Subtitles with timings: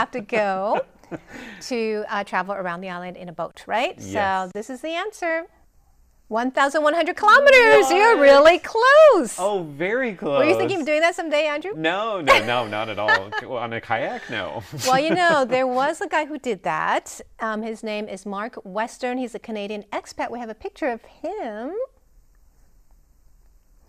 [0.00, 0.80] have to go
[1.62, 3.94] to uh, travel around the island in a boat, right?
[3.98, 4.12] Yes.
[4.12, 5.46] So this is the answer.
[6.28, 7.90] 1,100 kilometers.
[7.90, 9.36] You're really close.
[9.36, 10.38] Oh, very close.
[10.38, 11.72] Were you thinking of doing that someday, Andrew?
[11.74, 13.30] No, no, no, not at all.
[13.58, 14.62] On a kayak, no.
[14.86, 17.20] well, you know, there was a guy who did that.
[17.40, 19.18] Um, his name is Mark Western.
[19.18, 20.30] He's a Canadian expat.
[20.30, 21.72] We have a picture of him.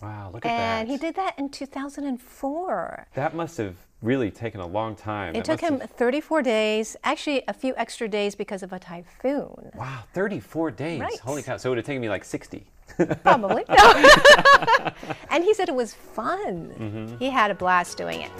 [0.01, 0.79] Wow, look at And that.
[0.81, 3.07] And he did that in 2004.
[3.13, 5.35] That must have really taken a long time.
[5.35, 8.79] It That took him have- 34 days, actually, a few extra days because of a
[8.79, 9.71] typhoon.
[9.75, 10.99] Wow, 34 days.
[10.99, 11.19] Right.
[11.19, 11.57] Holy cow.
[11.57, 12.65] So it would have taken me like 60.
[13.23, 13.63] Probably.
[15.29, 16.73] and he said it was fun.
[16.77, 17.17] Mm-hmm.
[17.17, 18.31] He had a blast doing it.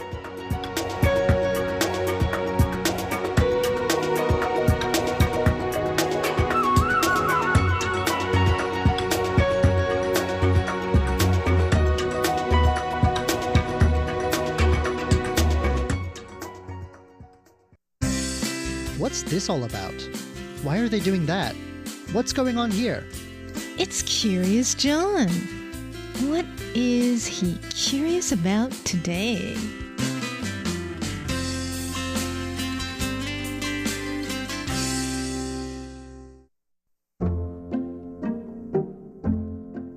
[19.12, 20.02] What's this all about?
[20.64, 21.54] Why are they doing that?
[22.14, 23.06] What's going on here?
[23.78, 25.28] It's Curious John.
[26.30, 29.58] What is he curious about today?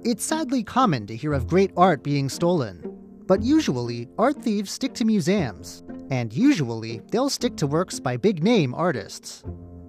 [0.02, 2.82] It's sadly common to hear of great art being stolen.
[3.28, 5.83] But usually, art thieves stick to museums.
[6.14, 9.42] And usually, they'll stick to works by big name artists.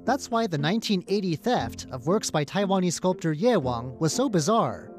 [0.05, 4.91] That's why the 1980 theft of works by Taiwanese sculptor Ye Wang was so bizarre.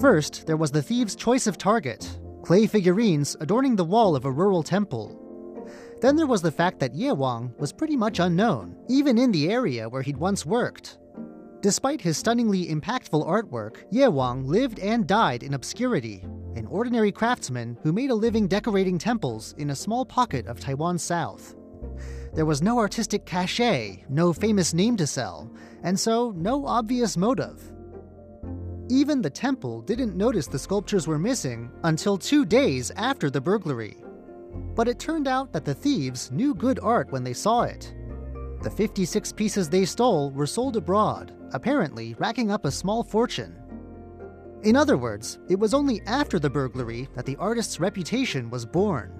[0.00, 4.30] First, there was the thieves' choice of target clay figurines adorning the wall of a
[4.30, 5.20] rural temple.
[6.00, 9.50] Then there was the fact that Ye Wang was pretty much unknown, even in the
[9.50, 10.96] area where he'd once worked.
[11.60, 16.24] Despite his stunningly impactful artwork, Ye Wang lived and died in obscurity,
[16.56, 21.02] an ordinary craftsman who made a living decorating temples in a small pocket of Taiwan's
[21.02, 21.54] south.
[22.34, 25.50] There was no artistic cachet, no famous name to sell,
[25.82, 27.72] and so no obvious motive.
[28.88, 33.96] Even the temple didn't notice the sculptures were missing until two days after the burglary.
[34.74, 37.94] But it turned out that the thieves knew good art when they saw it.
[38.62, 43.56] The 56 pieces they stole were sold abroad, apparently racking up a small fortune.
[44.66, 49.12] In other words, it was only after the burglary that the artist's reputation was born.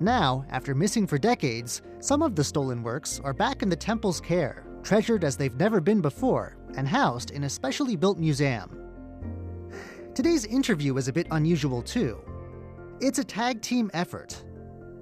[0.00, 4.18] Now, after missing for decades, some of the stolen works are back in the temple's
[4.18, 8.80] care, treasured as they've never been before, and housed in a specially built museum.
[10.14, 12.18] Today's interview is a bit unusual too.
[13.02, 14.42] It's a tag team effort.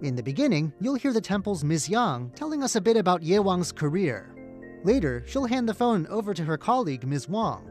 [0.02, 1.88] In the beginning, you'll hear the temple's Ms.
[1.88, 4.34] Yang telling us a bit about Ye Wang's career.
[4.82, 7.28] Later, she'll hand the phone over to her colleague, Ms.
[7.28, 7.69] Wang.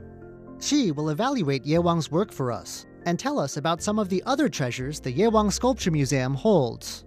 [0.59, 4.21] She will evaluate Ye Wang's work for us and tell us about some of the
[4.25, 7.05] other treasures the Yewang Sculpture Museum holds.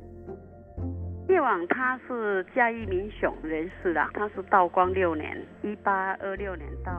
[1.28, 6.92] 叶网他是嘉义民雄人士啦，他是道光六年（一八二六年到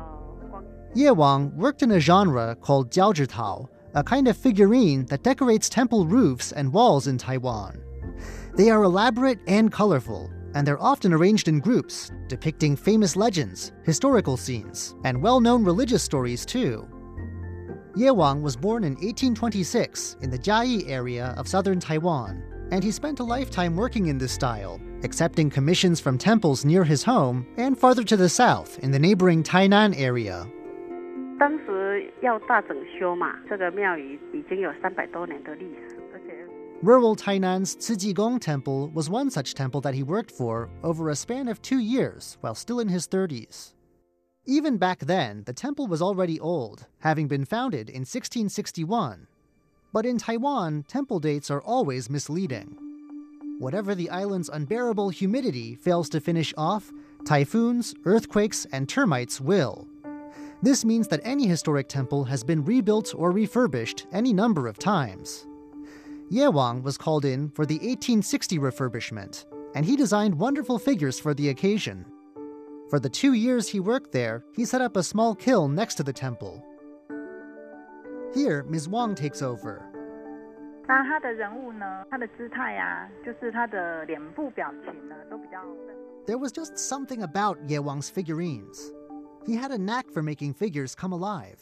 [0.50, 0.64] 光）。
[0.94, 6.52] Ye Wang worked in a genre called jiaozhitao, a kind of figurine that decorates temple roofs
[6.52, 7.80] and walls in Taiwan.
[8.56, 14.38] They are elaborate and colorful, and they're often arranged in groups, depicting famous legends, historical
[14.38, 16.88] scenes, and well known religious stories, too.
[17.96, 22.42] Ye Wang was born in 1826 in the Chiayi area of southern Taiwan,
[22.72, 27.04] and he spent a lifetime working in this style, accepting commissions from temples near his
[27.04, 30.48] home and farther to the south in the neighboring Tainan area.
[31.40, 35.93] 当时要大整修嘛，这个庙宇已经有三百多年的历史。
[36.84, 41.62] Rural Tainan's Cijigong Temple was one such temple that he worked for over a span of
[41.62, 43.72] two years while still in his 30s.
[44.46, 49.28] Even back then, the temple was already old, having been founded in 1661.
[49.94, 52.78] But in Taiwan, temple dates are always misleading.
[53.60, 56.92] Whatever the island's unbearable humidity fails to finish off,
[57.24, 59.88] typhoons, earthquakes, and termites will.
[60.62, 65.48] This means that any historic temple has been rebuilt or refurbished any number of times.
[66.31, 71.35] Ye Wang was called in for the 1860 refurbishment, and he designed wonderful figures for
[71.35, 72.05] the occasion.
[72.91, 76.03] For the two years he worked there, he set up a small kiln next to
[76.03, 76.63] the temple.
[78.35, 78.89] Here, Ms.
[78.89, 79.83] Wang takes over.
[80.87, 85.59] 那他的人物呢，他的姿态啊，就是他的脸部表情呢，都比较。
[86.27, 88.91] There was just something about Ye Wang's figurines.
[89.47, 91.59] He had a knack for making figures come alive.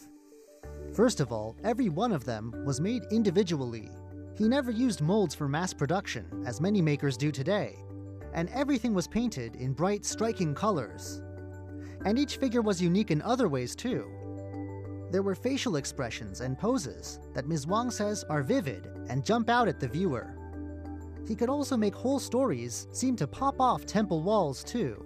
[0.93, 3.91] First of all, every one of them was made individually.
[4.38, 7.78] he never used molds for mass production, as many makers do today.
[8.34, 11.22] And everything was painted in bright, striking colors.
[12.06, 14.10] And each figure was unique in other ways, too.
[15.12, 17.68] There were facial expressions and poses that Ms.
[17.68, 20.34] Wang says are vivid and jump out at the viewer.
[21.28, 25.06] he could also make whole stories seem to pop off temple walls too.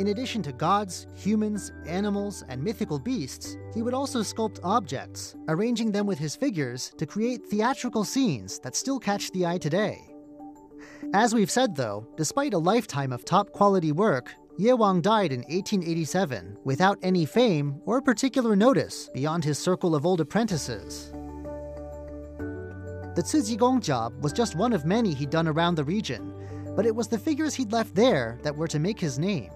[0.00, 5.92] In addition to gods, humans, animals, and mythical beasts, he would also sculpt objects, arranging
[5.92, 9.98] them with his figures to create theatrical scenes that still catch the eye today.
[11.12, 15.40] As we've said though, despite a lifetime of top quality work, Ye Wang died in
[15.40, 21.10] 1887 without any fame or particular notice beyond his circle of old apprentices.
[23.16, 26.32] The Cijigong job was just one of many he'd done around the region,
[26.74, 29.50] but it was the figures he'd left there that were to make his name.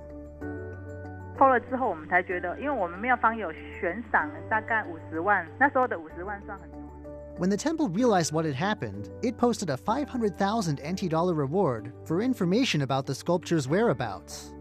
[7.36, 12.22] When the temple realized what had happened, it posted a 500,000 NT dollar reward for
[12.22, 14.54] information about the sculpture's whereabouts.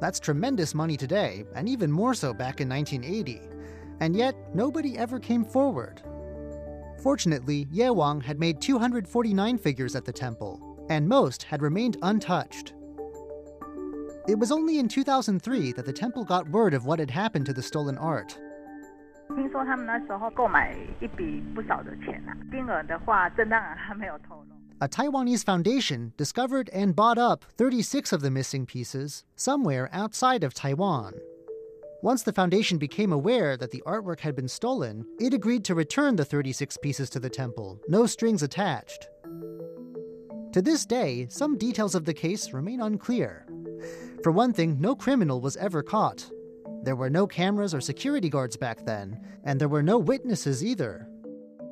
[0.00, 3.40] That's tremendous money today, and even more so back in 1980.
[4.00, 6.02] And yet, nobody ever came forward.
[7.02, 12.74] Fortunately, Ye Wang had made 249 figures at the temple, and most had remained untouched.
[14.27, 17.53] It was only in 2003 that the temple got word of what had happened to
[17.53, 18.37] the stolen art.
[19.35, 24.47] 听说他们那时候购买一笔不少的钱啊，金额的话，正当然还没有透露。
[24.79, 30.53] A Taiwanese foundation discovered and bought up 36 of the missing pieces somewhere outside of
[30.53, 31.13] Taiwan.
[32.03, 36.15] Once the foundation became aware that the artwork had been stolen, it agreed to return
[36.15, 39.09] the 36 pieces to the temple, no strings attached.
[40.53, 43.47] To this day, some details of the case remain unclear.
[44.23, 46.29] For one thing, no criminal was ever caught.
[46.83, 51.07] There were no cameras or security guards back then, and there were no witnesses either.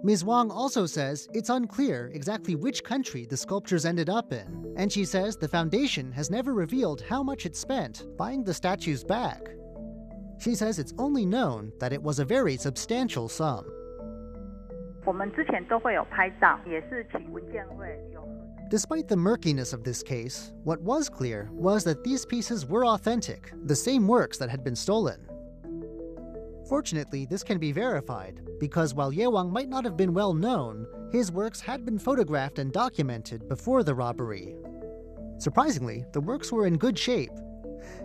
[0.04, 0.24] Ms.
[0.24, 5.04] Wang also says it's unclear exactly which country the sculptures ended up in, and she
[5.04, 9.42] says the foundation has never revealed how much it spent buying the statues back.
[10.38, 13.66] She says it's only known that it was a very substantial sum.
[15.06, 18.22] 我们之前都会有拍照，也是请文件会有。
[18.70, 23.52] Despite the murkiness of this case, what was clear was that these pieces were authentic,
[23.64, 25.26] the same works that had been stolen.
[26.69, 30.87] Fortunately, this can be verified, because while Ye Wang might not have been well known,
[31.11, 34.55] his works had been photographed and documented before the robbery.
[35.38, 37.32] Surprisingly, the works were in good shape.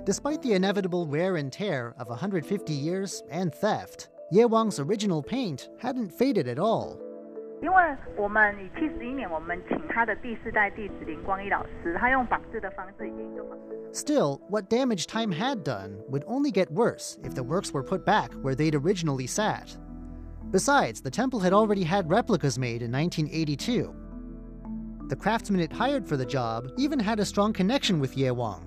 [0.04, 5.70] Despite the inevitable wear and tear of 150 years and theft, Ye Wang's original paint
[5.78, 7.00] hadn't faded at all.
[7.63, 13.77] 因为我们以七十一年，我们请他的第四代弟子林光一老师，他用仿制的方式研究仿制。
[13.93, 18.05] Still, what damage time had done would only get worse if the works were put
[18.05, 19.77] back where they'd originally sat.
[20.51, 23.95] Besides, the temple had already had replicas made in 1982.
[25.09, 28.63] The craftsman it hired for the job even had a strong connection with Ye Wang.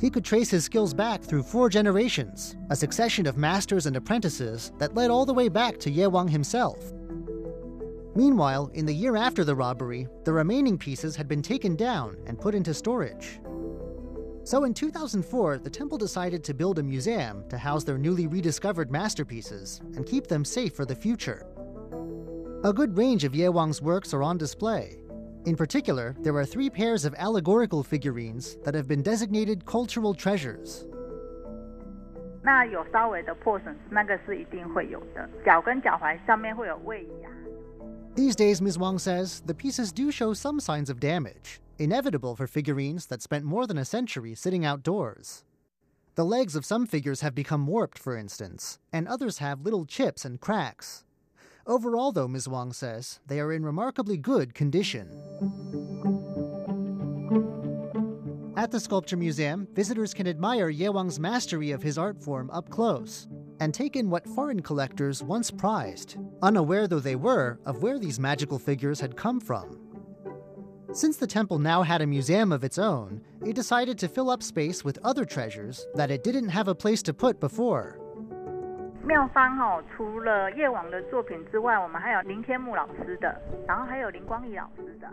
[0.00, 4.72] He could trace his skills back through four generations, a succession of masters and apprentices
[4.78, 6.92] that led all the way back to Ye Wang himself.
[8.15, 12.39] Meanwhile, in the year after the robbery, the remaining pieces had been taken down and
[12.39, 13.41] put into storage.
[14.45, 18.89] So in 2004, the temple decided to build a museum to house their newly rediscovered
[18.89, 21.45] masterpieces and keep them safe for the future.
[22.63, 24.97] A good range of Ye Wang's works are on display.
[25.45, 30.85] In particular, there are three pairs of allegorical figurines that have been designated cultural treasures.
[32.41, 35.27] 那有稍微的破损，那个是一定会有的。
[35.43, 37.31] 脚跟脚踝上面会有位移啊。
[38.15, 38.77] These days, Ms.
[38.77, 43.43] Wang says, the pieces do show some signs of damage, inevitable for figurines that spent
[43.43, 45.43] more than a century sitting outdoors.
[46.15, 50.23] The legs of some figures have become warped, for instance, and others have little chips
[50.23, 51.03] and cracks.
[51.67, 52.47] Overall, though, Ms.
[52.47, 55.09] Wang says, they are in remarkably good condition.
[58.65, 62.67] At the Sculpture Museum, visitors can admire Ye Wang's mastery of his art form up
[62.71, 63.27] close
[63.59, 68.19] and take in what foreign collectors once prized, unaware though they were of where these
[68.19, 69.79] magical figures had come from.
[70.93, 74.41] Since the temple now had a museum of its own, it decided to fill up
[74.41, 77.99] space with other treasures that it didn't have a place to put before.
[79.04, 85.08] 妙方哦，除了夜王的作品之外，我们还有林天木老师的，然后还有林光义老师的。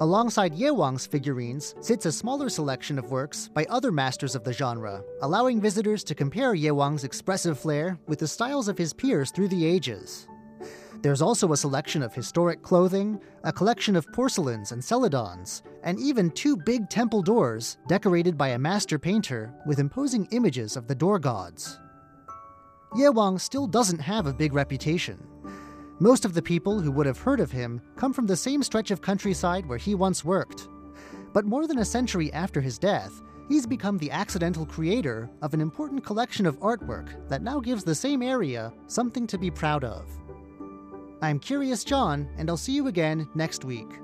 [0.00, 4.52] Alongside Ye Wang's figurines sits a smaller selection of works by other masters of the
[4.52, 9.30] genre, allowing visitors to compare Ye Wang's expressive flair with the styles of his peers
[9.30, 10.26] through the ages.
[11.02, 16.30] There's also a selection of historic clothing, a collection of porcelains and celadons, and even
[16.30, 21.18] two big temple doors decorated by a master painter with imposing images of the door
[21.18, 21.80] gods.
[22.97, 25.23] Ye Wang still doesn't have a big reputation.
[25.99, 28.89] Most of the people who would have heard of him come from the same stretch
[28.89, 30.67] of countryside where he once worked.
[31.31, 35.61] But more than a century after his death, he's become the accidental creator of an
[35.61, 40.09] important collection of artwork that now gives the same area something to be proud of.
[41.21, 43.99] I'm Curious John, and I'll see you again next week.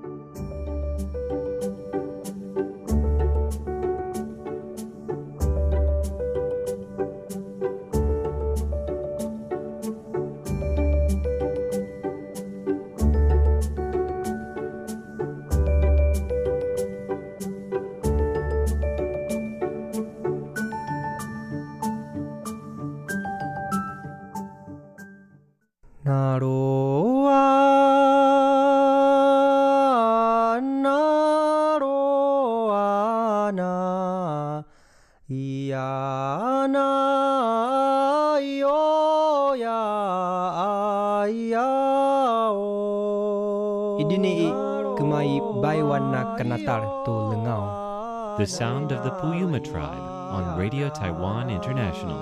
[48.43, 52.17] The sound of the Puyuma tribe on Radio Taiwan International.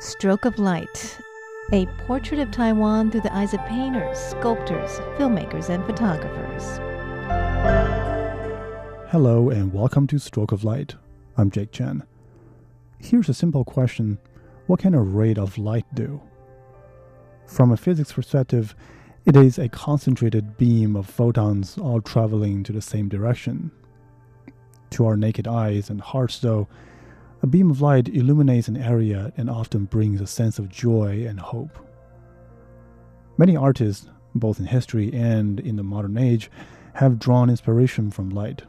[0.00, 1.20] Stroke of Light,
[1.72, 6.78] a portrait of Taiwan through the eyes of painters, sculptors, filmmakers, and photographers.
[9.12, 10.96] Hello, and welcome to Stroke of Light.
[11.36, 12.02] I'm Jake Chen.
[12.98, 14.18] Here's a simple question
[14.66, 16.20] What can a ray of light do?
[17.46, 18.74] From a physics perspective,
[19.24, 23.70] it is a concentrated beam of photons all traveling to the same direction.
[24.90, 26.68] To our naked eyes and hearts, though,
[27.42, 31.38] a beam of light illuminates an area and often brings a sense of joy and
[31.38, 31.78] hope.
[33.36, 36.50] Many artists, both in history and in the modern age,
[36.94, 38.62] have drawn inspiration from light.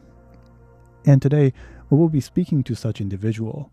[1.06, 1.54] And today,
[1.90, 3.72] we will be speaking to such individual.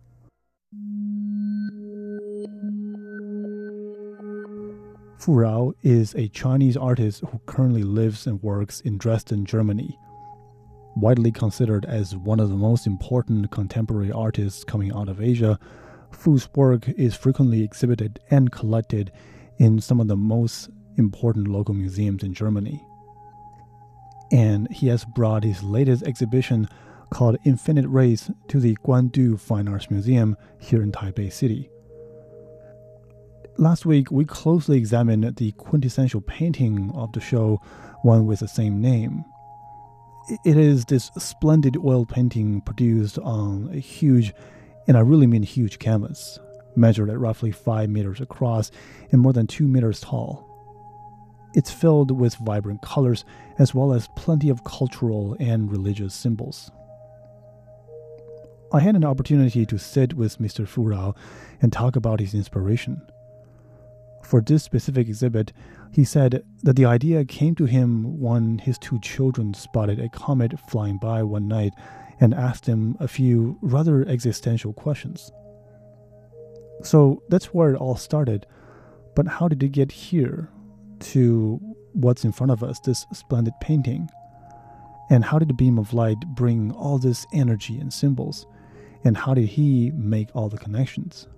[5.19, 9.99] Fu Rao is a Chinese artist who currently lives and works in Dresden, Germany
[10.97, 15.59] widely considered as one of the most important contemporary artists coming out of Asia,
[16.11, 19.11] Fu's work is frequently exhibited and collected
[19.59, 22.83] in some of the most important local museums in Germany.
[24.31, 26.69] And he has brought his latest exhibition
[27.15, 31.71] called Infinite Rays to the Guandu Fine Arts Museum here in Taipei City.
[33.57, 37.61] Last week, we closely examined the quintessential painting of the show,
[38.03, 39.25] one with the same name,
[40.45, 44.33] it is this splendid oil painting produced on a huge,
[44.89, 46.39] and I really mean huge canvas,
[46.77, 48.71] measured at roughly 5 meters across
[49.13, 50.51] and more than 2 meters tall.
[51.55, 53.25] It's filled with vibrant colors
[53.59, 56.71] as well as plenty of cultural and religious symbols.
[58.75, 60.67] I had an opportunity to sit with Mr.
[60.67, 61.15] Fu Rao
[61.63, 63.01] and talk about his inspiration.
[64.25, 65.53] For this specific exhibit,
[65.93, 70.59] he said that the idea came to him when his two children spotted a comet
[70.69, 71.73] flying by one night
[72.19, 75.31] and asked him a few rather existential questions.
[76.83, 78.45] So that's where it all started.
[79.15, 80.49] But how did it get here
[81.13, 81.61] to
[81.93, 84.11] what's in front of us, this splendid painting?
[85.11, 88.49] And how did the beam of light bring all this energy and symbols?
[89.05, 91.29] And how did he make all the connections?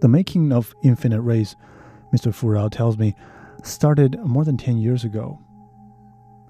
[0.00, 1.56] The making of Infinite Rays,
[2.14, 2.32] Mr.
[2.32, 3.14] Fu Rao tells me,
[3.64, 5.38] started more than 10 years ago.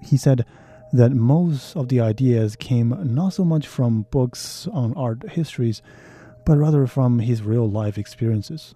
[0.01, 0.45] He said
[0.91, 5.81] that most of the ideas came not so much from books on art histories,
[6.45, 8.75] but rather from his real life experiences.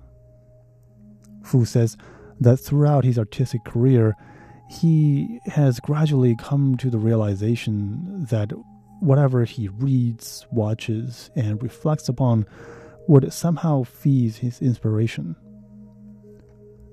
[1.44, 1.98] Fu says
[2.40, 4.16] that throughout his artistic career,
[4.72, 8.54] he has gradually come to the realization that
[9.02, 12.46] whatever he reads, watches, and reflects upon
[13.08, 15.36] would somehow feed his inspiration.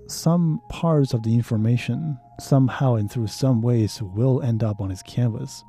[0.08, 5.02] Some parts of the information, somehow and through some ways, will end up on his
[5.02, 5.62] canvas.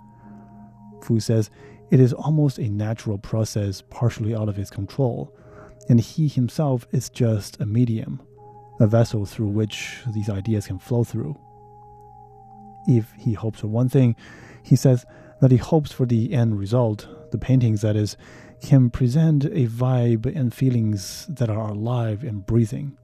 [1.03, 1.51] Fu says
[1.91, 5.31] it is almost a natural process, partially out of his control,
[5.89, 8.19] and he himself is just a medium,
[8.79, 11.37] a vessel through which these ideas can flow through.
[12.89, 14.15] If he hopes for one thing,
[14.63, 15.05] he says
[15.41, 18.17] that he hopes for the end result, the paintings that is,
[18.63, 22.97] can present a vibe and feelings that are alive and breathing,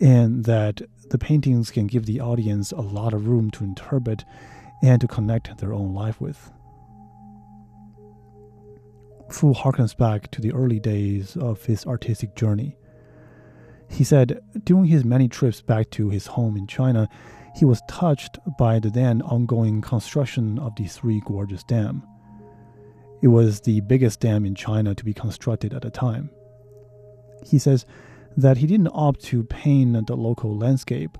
[0.00, 4.24] and that the paintings can give the audience a lot of room to interpret
[4.84, 6.52] and to connect their own life with.
[9.28, 12.76] Fu harkens back to the early days of his artistic journey.
[13.90, 17.08] He said during his many trips back to his home in China,
[17.56, 22.02] he was touched by the then ongoing construction of the Three Gorges Dam
[23.22, 26.30] it was the biggest dam in China to be constructed at the time.
[27.44, 27.86] He says
[28.36, 31.16] that he didn't opt to paint the local landscape,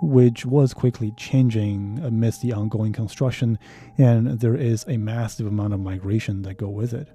[0.00, 3.58] which was quickly changing amidst the ongoing construction,
[3.98, 7.08] and there is a massive amount of migration that go with it.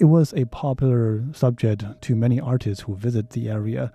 [0.00, 3.92] It was a popular subject to many artists who visit the area,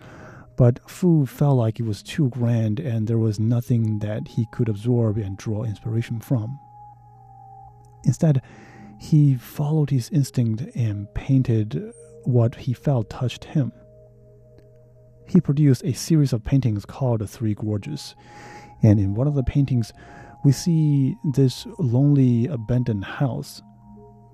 [0.55, 4.69] but Fu felt like it was too grand and there was nothing that he could
[4.69, 6.59] absorb and draw inspiration from.
[8.05, 8.41] Instead,
[8.99, 11.91] he followed his instinct and painted
[12.23, 13.71] what he felt touched him.
[15.27, 18.13] He produced a series of paintings called The Three Gorges,
[18.81, 19.91] and in one of the paintings,
[20.43, 23.61] we see this lonely, abandoned house.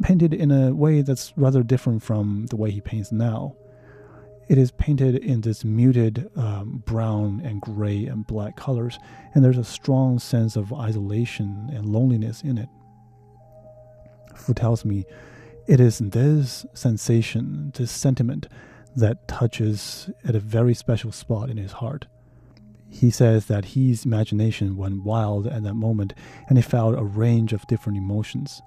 [0.01, 3.53] painted in a way that's rather different from the way he paints now.
[4.49, 8.97] It is painted in this muted um, brown and gray and black colors,
[9.35, 12.67] and there's a strong sense of isolation and loneliness in it.
[14.35, 15.05] Fu tells me
[15.67, 18.47] it is this sensation, this sentiment,
[18.95, 22.07] that touches at a very special spot in his heart.
[22.89, 26.15] He says that his imagination went wild at that moment
[26.47, 28.63] and he felt a range of different emotions.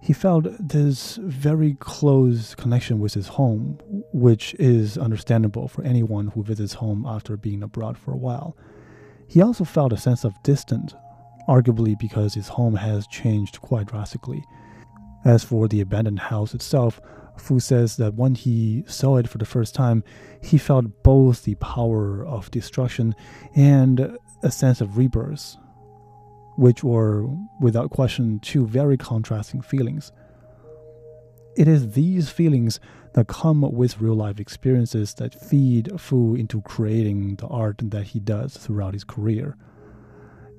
[0.00, 3.78] He felt this very close connection with his home,
[4.12, 8.56] which is understandable for anyone who visits home after being abroad for a while.
[9.26, 10.94] He also felt a sense of distance,
[11.48, 14.44] arguably because his home has changed quite drastically.
[15.24, 17.00] As for the abandoned house itself,
[17.36, 20.04] Fu says that when he saw it for the first time,
[20.42, 23.14] he felt both the power of destruction
[23.54, 25.56] and a sense of rebirth,
[26.58, 27.24] which were,
[27.60, 30.10] without question, two very contrasting feelings.
[31.56, 32.80] It is these feelings
[33.14, 38.18] that come with real life experiences that feed Fu into creating the art that he
[38.18, 39.56] does throughout his career.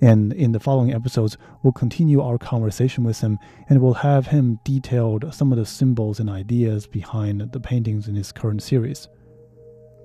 [0.02, 3.38] And in the following episodes, we'll continue our conversation with him
[3.68, 8.16] and we'll have him detailed some of the symbols and ideas behind the paintings in
[8.16, 9.10] his current series.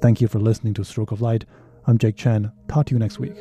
[0.02, 1.44] Thank you for listening to Stroke of Light.
[1.86, 2.50] I'm Jake Chen.
[2.66, 3.36] Talk to you next week.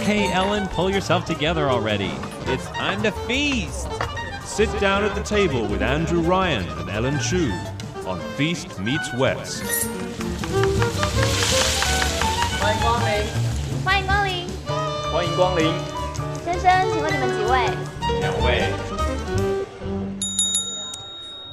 [0.00, 2.10] Okay, Ellen, pull yourself together already.
[2.46, 3.88] It's time to feast.
[4.44, 7.52] Sit down at the table with Andrew Ryan and Ellen Chu
[8.06, 9.62] on Feast Meets West.
[12.58, 13.26] 欢迎光临，
[13.84, 14.48] 欢迎光临，
[15.12, 15.72] 欢迎光临，
[16.44, 17.68] 先生，请问你们几位？
[18.20, 18.72] 两位。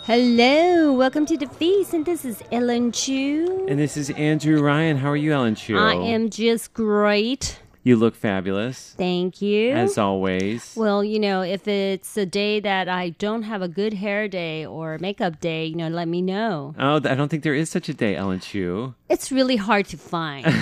[0.06, 3.65] Hello, welcome to the feast, and this is Ellen Chu.
[3.67, 4.97] And this is Andrew Ryan.
[4.97, 5.78] How are you, Ellen Chu?
[5.78, 7.60] I am just great.
[7.88, 8.92] You look fabulous.
[8.98, 9.70] Thank you.
[9.70, 10.74] As always.
[10.77, 14.66] Well, you know, if it's a day that I don't have a good hair day
[14.66, 16.74] or makeup day, you know, let me know.
[16.79, 18.94] Oh, I don't think there is such a day, Ellen Chu.
[19.09, 20.44] It's really hard to find.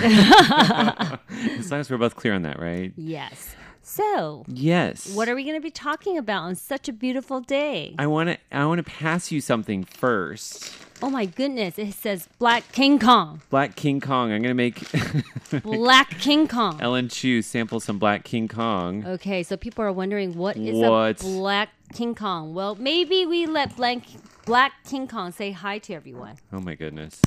[1.59, 2.93] as long as we're both clear on that, right?
[2.95, 3.57] yes.
[3.81, 5.13] So, Yes.
[5.13, 7.93] what are we going to be talking about on such a beautiful day?
[7.99, 10.73] I want to I want to pass you something first.
[11.01, 13.41] Oh my goodness, it says Black King Kong.
[13.51, 14.31] Black King Kong.
[14.31, 16.79] I'm going to make Black King Kong.
[16.81, 19.05] Ellen Chu sample some Black King Kong.
[19.05, 21.21] Okay, so people are wondering what is What?
[21.21, 22.55] a Black King Kong?
[22.55, 23.99] Well, maybe we let Black,
[24.45, 26.37] Black King Kong say hi to everyone.
[26.51, 27.21] Oh my goodness.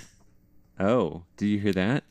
[0.80, 2.04] Oh, did you hear that?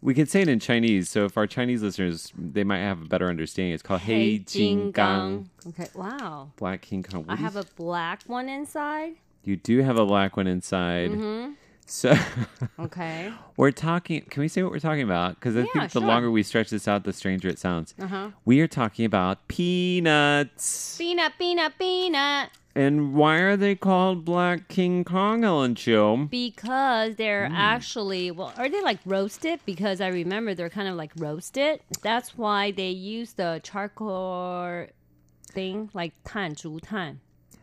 [0.00, 3.04] We can say it in Chinese, so if our Chinese listeners, they might have a
[3.04, 3.72] better understanding.
[3.74, 5.46] It's called Hei Jinggang.
[5.68, 6.50] Okay, wow.
[6.56, 7.24] Black King Kong.
[7.24, 9.14] What I have a black one inside.
[9.44, 11.10] You do have a black one inside.
[11.10, 11.52] Mm-hmm.
[11.84, 12.14] So
[12.78, 13.32] Okay.
[13.56, 14.22] we're talking.
[14.30, 15.34] Can we say what we're talking about?
[15.34, 16.08] Because I Yeah, think the sure.
[16.08, 17.94] longer we stretch this out, the stranger it sounds.
[18.00, 18.30] Uh-huh.
[18.44, 20.96] We are talking about peanuts.
[20.96, 22.50] Peanut, peanut, peanut.
[22.74, 26.28] And why are they called Black King Kong, Ellen Chu?
[26.30, 27.54] Because they're Mm.
[27.54, 29.60] actually, well, are they like roasted?
[29.66, 31.80] Because I remember they're kind of like roasted.
[32.00, 34.86] That's why they use the charcoal
[35.50, 37.20] thing, like tan, 竹炭.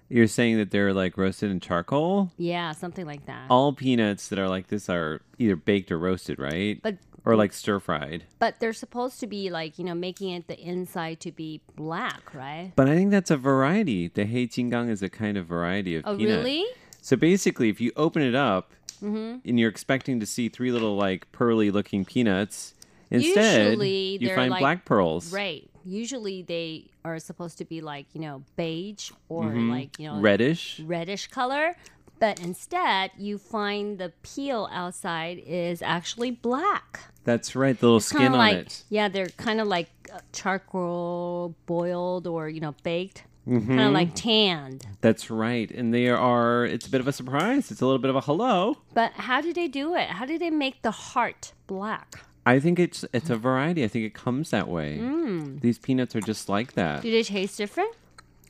[0.10, 2.32] You're saying that they're like roasted in charcoal?
[2.38, 3.46] Yeah, something like that.
[3.50, 6.80] All peanuts that are like this are either baked or roasted, right?
[6.82, 8.24] But or like stir fried.
[8.40, 12.34] But they're supposed to be like, you know, making it the inside to be black,
[12.34, 12.72] right?
[12.76, 14.08] But I think that's a variety.
[14.08, 16.38] The Hei Jinggang is a kind of variety of Oh, peanut.
[16.38, 16.66] really?
[17.02, 18.72] So basically, if you open it up
[19.04, 19.42] Mhm.
[19.46, 22.74] and you're expecting to see three little like pearly looking peanuts,
[23.12, 25.32] instead Usually you find like- black pearls.
[25.32, 25.70] Right.
[25.90, 29.70] Usually they are supposed to be like, you know, beige or Mhm.
[29.72, 30.80] like, you know, Reddish.
[30.86, 31.76] reddish color.
[32.20, 37.00] But instead, you find the peel outside is actually black.
[37.24, 37.80] That's right.
[37.80, 38.84] The little It's skin on like, it.
[38.90, 43.24] Yeah, they're kind of like uh, charcoal boiled or, you know, baked.
[43.46, 43.88] Kind Mhm.
[43.88, 44.86] of like tanned.
[45.02, 45.72] That's right.
[45.72, 46.66] And they are.
[46.66, 47.72] It's a bit of a surprise.
[47.72, 48.78] It's a little bit of a hello.
[48.94, 50.10] But how do they do it?
[50.10, 52.20] How do they make the heart black?
[52.50, 53.84] I think it's it's a variety.
[53.84, 54.98] I think it comes that way.
[55.00, 55.62] Mm.
[55.62, 57.04] These peanuts are just like that.
[57.04, 57.96] Do they taste different?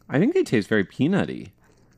[0.07, 1.49] I think they taste very peanutty.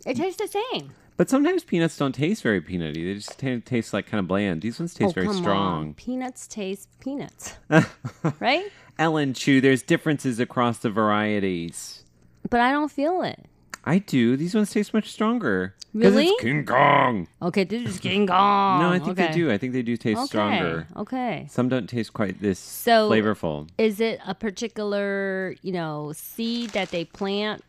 [0.03, 0.93] It tastes the same.
[1.15, 3.05] But sometimes peanuts don't taste very peanutty.
[3.05, 4.63] They just t- taste like kind of bland.
[4.63, 5.89] These ones taste oh, very strong.
[5.89, 5.93] On.
[5.93, 7.59] Peanuts taste peanuts,
[8.39, 8.65] right?
[8.97, 12.03] Ellen Chu, there's differences across the varieties.
[12.49, 13.45] But I don't feel it.
[13.83, 14.37] I do.
[14.37, 15.73] These ones taste much stronger.
[15.93, 16.27] 'Cause Really?
[16.27, 17.27] It's King Kong.
[17.41, 18.79] Okay, this is King Kong.
[18.81, 19.27] no, I think okay.
[19.27, 19.51] they do.
[19.51, 20.87] I think they do taste Okay, stronger.
[20.95, 21.47] Okay.
[21.49, 23.67] Some don't taste quite this So flavorful.
[23.77, 27.63] Is it a particular, you know, seed that they plant?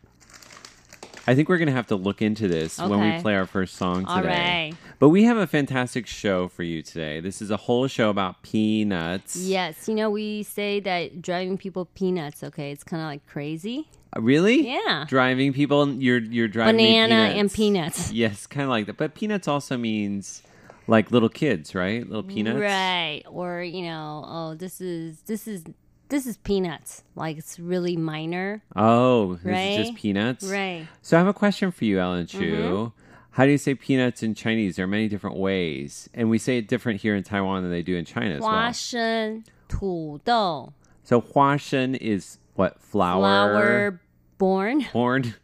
[1.25, 3.75] I think we're going to have to look into this when we play our first
[3.75, 4.27] song today.
[4.27, 4.73] right.
[4.99, 7.21] But we have a fantastic show for you today.
[7.21, 9.37] This is a whole show about peanuts.
[9.37, 12.71] Yes, you know, we say that driving people peanuts, okay?
[12.71, 13.87] It's kind of like crazy.
[14.16, 14.66] Uh, Really?
[14.68, 15.04] Yeah.
[15.08, 18.08] Driving people, you're you're driving me Banana and peanuts.
[18.08, 18.12] peanuts.
[18.12, 18.96] Yes, kind of like that.
[18.96, 20.42] But peanuts also means
[20.86, 22.06] like little kids, right?
[22.06, 22.58] Little peanuts.
[22.58, 23.22] Right.
[23.30, 25.64] Or, you know, oh, this is this is
[26.08, 27.04] this is peanuts.
[27.14, 28.62] Like it's really minor.
[28.74, 29.80] Oh, this Right?
[29.80, 30.44] is just peanuts.
[30.46, 30.86] Right.
[31.02, 32.38] So I have a question for you, Ellen Chu.
[32.40, 32.92] Mhm.
[33.32, 34.76] How do you say peanuts in Chinese?
[34.76, 37.82] There are many different ways, and we say it different here in Taiwan than they
[37.82, 38.72] do in China as 花 well.
[38.72, 40.72] 生、土豆,
[41.04, 43.19] So huashen is what flower?
[43.19, 44.01] Flower
[44.37, 44.85] born.
[44.91, 45.35] Born.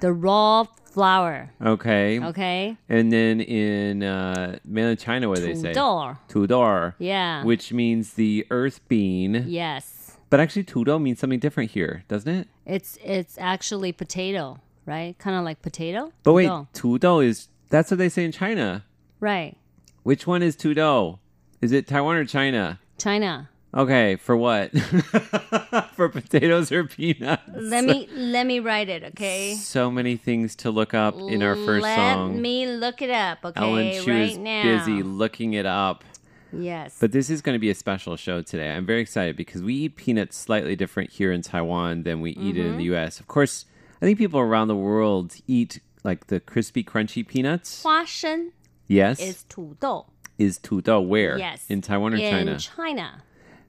[0.00, 1.50] The raw flower.
[1.64, 2.20] Okay.
[2.20, 2.76] Okay.
[2.88, 5.72] And then in uh, mainland China, what do they say?
[5.72, 6.18] Tudou.
[6.28, 6.94] Tudou.
[6.98, 7.44] Yeah.
[7.44, 9.44] Which means the earth bean.
[9.46, 10.16] Yes.
[10.28, 12.48] But actually, tudou means something different here, doesn't it?
[12.64, 15.16] It's it's actually potato, right?
[15.18, 16.12] Kind of like potato.
[16.24, 18.84] But wait, tudou is that's what they say in China,
[19.20, 19.56] right?
[20.02, 21.18] Which one is tudou?
[21.60, 22.80] Is it Taiwan or China?
[22.98, 23.50] China.
[23.75, 24.71] Okay, for what?
[25.95, 27.43] for potatoes or peanuts?
[27.55, 29.55] Let me let me write it, okay?
[29.55, 32.41] So many things to look up in our first Let song.
[32.41, 33.61] me look it up, okay?
[33.61, 34.63] Ellen Chu right is now.
[34.63, 36.03] busy looking it up.
[36.51, 36.97] Yes.
[36.99, 38.71] But this is going to be a special show today.
[38.71, 42.57] I'm very excited because we eat peanuts slightly different here in Taiwan than we eat
[42.57, 42.77] it in Mhm.
[42.77, 43.21] the US.
[43.21, 43.63] Of course,
[44.01, 47.83] I think people around the world eat like the crispy, crunchy peanuts.
[47.83, 48.51] 花生
[48.89, 49.21] Yes.
[49.21, 50.07] is 土豆.
[50.37, 51.37] Is tudo where?
[51.37, 51.63] Yes.
[51.69, 52.57] In Taiwan or in China?
[52.57, 53.23] China.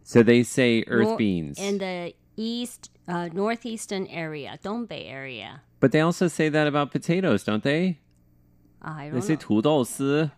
[0.06, 1.58] So they say earth Nor- beans.
[1.58, 5.62] In the east, uh, northeastern area, Dongbei area.
[5.80, 7.98] but they also say that about potatoes, don't they?
[8.80, 9.38] I They don't say know.
[9.40, 10.30] 土豆丝,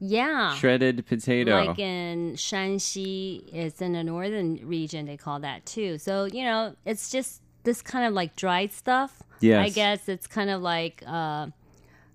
[0.00, 0.54] Yeah.
[0.54, 1.52] shredded potato.
[1.66, 5.98] Like in Shanxi, it's in the northern region, they call that too.
[5.98, 9.22] So, you know, it's just this kind of like dried stuff.
[9.42, 9.74] I Yes.
[9.74, 11.48] guess it's kind of like uh,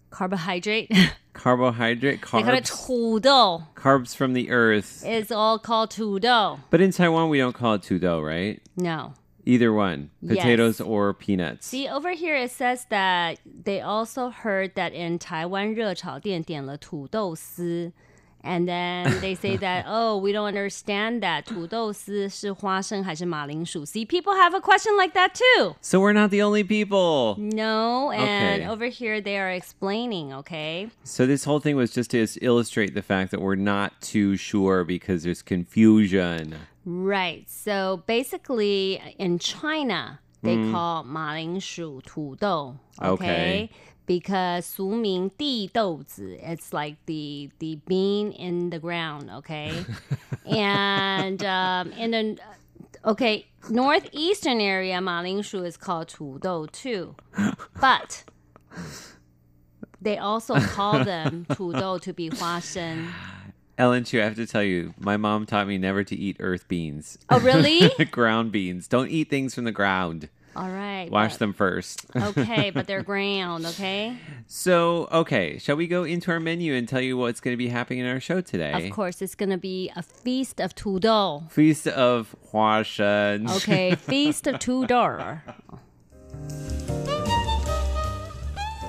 [0.09, 0.91] carbohydrate.
[1.33, 2.87] Carbohydrate, they call it carbs.
[2.87, 3.63] 土豆.
[3.75, 5.03] Carbs from the earth.
[5.05, 6.59] It's all called 土豆.
[6.69, 8.61] But in Taiwan, we don't call it tudo, right?
[8.77, 9.13] No.
[9.45, 10.37] Either one, Yes.
[10.37, 11.67] potatoes or peanuts.
[11.67, 17.91] See, over here it says that they also heard that in Taiwan 热炒店点了土豆丝.
[18.47, 23.83] And then they say that, oh, we don't understand that 土豆丝是花生还是马铃薯.
[23.83, 25.73] See, people have a question like that too.
[25.81, 27.37] So we're not the only people.
[27.39, 28.67] No, and Okay.
[28.67, 30.89] over here they are explaining, okay?
[31.03, 34.37] So this whole thing was just to s- illustrate the fact that we're not too
[34.37, 36.53] sure because there's confusion.
[36.85, 37.45] Right.
[37.49, 40.71] So basically, in China, they Mm.
[40.71, 42.75] call 马铃薯土豆.
[42.99, 43.15] Okay.
[43.15, 43.69] Okay.
[44.09, 49.31] Because 俗名地豆子, it's like the the bean in the ground.
[49.39, 49.83] Okay.
[50.45, 52.37] and um, in the
[53.03, 57.15] okay northeastern area, 马铃薯 is called 土豆 too,
[57.81, 58.23] but
[59.99, 63.07] they also call them 土 豆 to be 花生.
[63.77, 66.67] Ellen Chu, I have to tell you, my mom taught me never to eat earth
[66.67, 67.17] beans.
[67.29, 67.89] Oh, really?
[68.11, 68.87] ground beans.
[68.87, 70.29] Don't eat things from the ground.
[70.56, 71.08] All right.
[71.10, 72.06] Wash but- them first.
[72.16, 74.16] okay, but they're ground, okay?
[74.46, 77.68] So, okay, shall we go into our menu and tell you what's going to be
[77.68, 78.86] happening in our show today?
[78.86, 81.50] Of course, it's going to be a feast of tudou.
[81.50, 83.48] Feast of Huashen.
[83.58, 85.40] Okay, feast of tudou.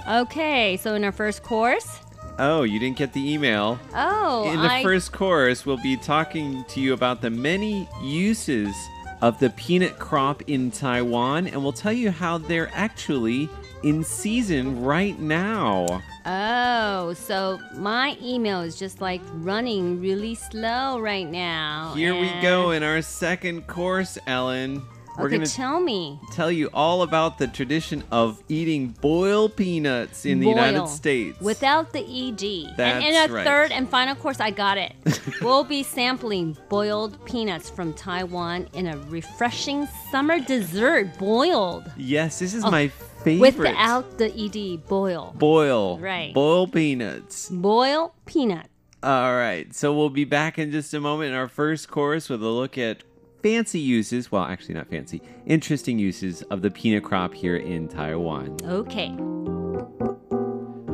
[0.10, 2.00] Okay, so in our first course,
[2.39, 3.80] Oh, you didn't get the email.
[3.93, 8.76] oh, In the I, first course, we'll be talking to you about the many uses
[9.22, 13.50] of the peanut crop in Taiwan, and we'll tell you how they're actually
[13.84, 16.02] in season right now.
[16.26, 21.94] oh, so my email is just like running really slow right now.
[21.96, 24.84] Here we go in our second course, Ellen.
[25.17, 26.19] We're Okay, to tell me.
[26.32, 31.39] tell you all about the tradition of eating boiled peanuts in the United States.
[31.41, 32.76] Without the ED.
[32.78, 33.45] That's and in a right.
[33.45, 34.93] third and final course, I got it.
[35.41, 41.17] we'll be sampling boiled peanuts from Taiwan in a refreshing summer dessert.
[41.17, 41.91] Boiled.
[41.97, 42.88] yes, this is Oh, my
[43.24, 43.58] favorite.
[43.58, 44.88] Without the ED.
[44.88, 45.36] Boil.
[45.38, 46.00] boil.
[46.00, 46.34] Right.
[46.34, 47.50] Boil peanuts.
[47.50, 48.67] Boil peanut.
[49.04, 52.43] All right, so we'll be back in just a moment in our first course with
[52.43, 53.04] a look at
[53.41, 58.58] fancy uses, well, actually not fancy, interesting uses of the peanut crop here in Taiwan.
[58.63, 59.15] Okay.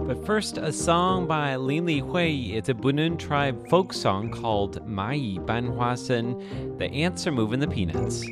[0.08, 2.56] But first, a song by Lin Li Hui.
[2.56, 6.78] It's a Bunun tribe folk song called Mai Ban Hua Sen.
[6.78, 8.24] The ants are moving the peanuts.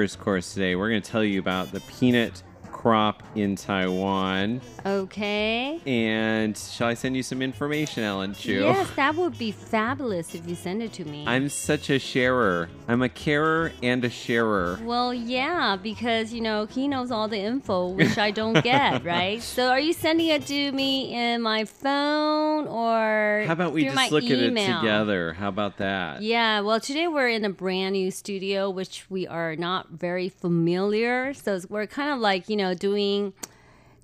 [0.00, 2.42] First course today, we're going to tell you about the peanut
[2.80, 4.58] crop in Taiwan.
[4.86, 5.78] Okay.
[5.84, 8.52] And shall I send you some information, Ellen Chu?
[8.52, 11.26] Yes, that would be fabulous if you send it to me.
[11.26, 12.70] I'm such a sharer.
[12.88, 14.78] I'm a carer and a sharer.
[14.82, 19.42] Well, yeah, because you know he knows all the info, which I don't get, right?
[19.42, 24.10] So, are you sending it to me in my phone or How about we just
[24.10, 25.34] look at it together?
[25.34, 26.22] How about that?
[26.22, 31.34] Yeah, well, today we're in a brand new studio, which we are not very familiar.
[31.34, 33.32] So we're kind of like, you know, doing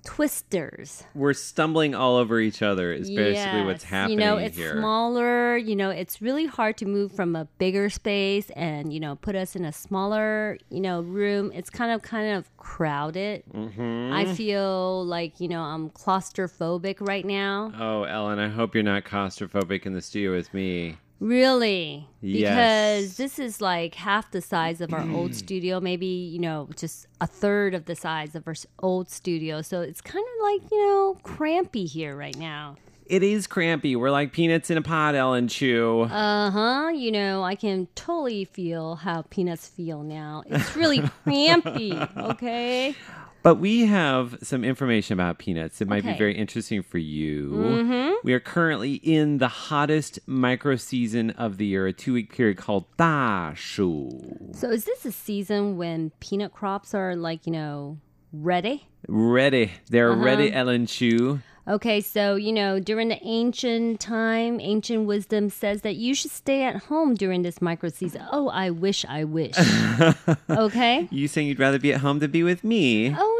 [0.03, 1.03] twisters.
[1.13, 4.77] We're stumbling all over each other, is basically what's happening You know, it's here.
[4.77, 5.57] smaller.
[5.57, 9.35] You know, it's really hard to move from a bigger space and you know put
[9.35, 11.51] us in a smaller you know room.
[11.53, 13.43] It's kind of kind of crowded.
[13.53, 14.13] Mhm.
[14.13, 17.73] I feel like you know I'm claustrophobic right now.
[17.77, 20.97] Oh, Ellen, I hope you're not claustrophobic in the studio with me.
[21.19, 22.07] Really?
[22.21, 23.01] Yes.
[23.01, 27.07] Because this is like half the size of our old studio, maybe, you know, just
[27.21, 29.61] a third of the size of our old studio.
[29.61, 32.75] So it's kind of like, you know, crampy here right now.
[33.09, 33.95] It is crampy.
[33.95, 36.01] We're like peanuts in a pod, Ellen Chu.
[36.11, 36.89] Uh huh.
[36.89, 40.43] You know, I can totally feel how peanuts feel now.
[40.45, 42.95] It's really crampy, okay?
[43.43, 47.51] But we have some information about peanuts that might be very interesting for you.
[47.51, 48.15] Mhm.
[48.23, 52.57] We are currently in the hottest micro season of the year, a two week period
[52.57, 54.09] called 大暑.
[54.53, 57.99] So is this a season when peanut crops are like, you know,
[58.33, 58.87] ready?
[59.07, 59.71] Ready.
[59.89, 60.21] They're Uh-huh.
[60.23, 61.39] ready, Ellen Chu.
[61.67, 66.63] Okay, so you know, during the ancient time, ancient wisdom says that you should stay
[66.63, 68.23] at home during this micro season.
[68.31, 69.55] Oh, I wish, I wish.
[70.49, 71.09] okay.
[71.11, 73.13] You saying you'd rather be at home than be with me?
[73.17, 73.36] Oh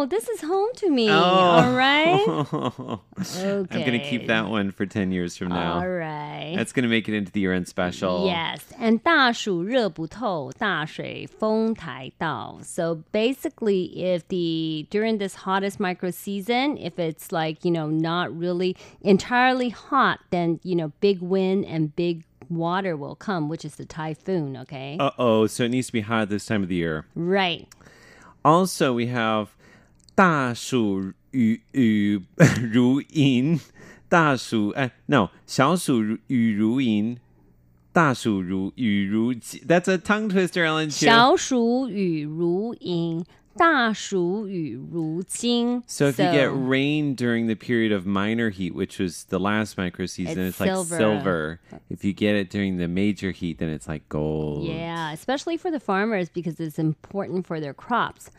[0.00, 1.08] no, this is home to me.
[1.10, 1.14] Oh.
[1.14, 2.24] All right.
[2.28, 4.26] I'm going to keep Okay.
[4.28, 5.74] that one for 10 years from now.
[5.80, 6.54] All right.
[6.56, 8.26] That's going to make it into the year end special.
[8.26, 12.58] Yes, and 大暑热不透，大水风台到.
[12.62, 18.30] So basically, if the during this hottest micro season, if it's like you know not
[18.36, 23.76] really entirely hot, then you know big wind and big water will come, which is
[23.76, 24.56] the typhoon.
[24.56, 27.04] Okay, Uh oh, so it needs to be hot this time of the year.
[27.14, 27.66] right.
[28.44, 29.56] Also, we have
[30.14, 32.22] 大暑雨雨
[32.72, 33.60] 如银，
[34.08, 37.18] 大暑 uh, no 小暑如雨如银，
[37.92, 40.90] 大暑如雨如金 That's a tongue twister, Ellen.
[40.90, 41.04] Chu.
[41.06, 43.24] 小暑雨如银，
[43.56, 45.82] 大暑雨如金.
[45.86, 49.76] So if you get rain during the period of minor heat, which was the last
[49.78, 50.96] micro season, It's it's, like silver.
[50.96, 51.60] silver.
[51.90, 54.64] If you get it during the major heat, then it's like gold.
[54.64, 58.30] Yeah, especially for the farmers because it's important for their crops.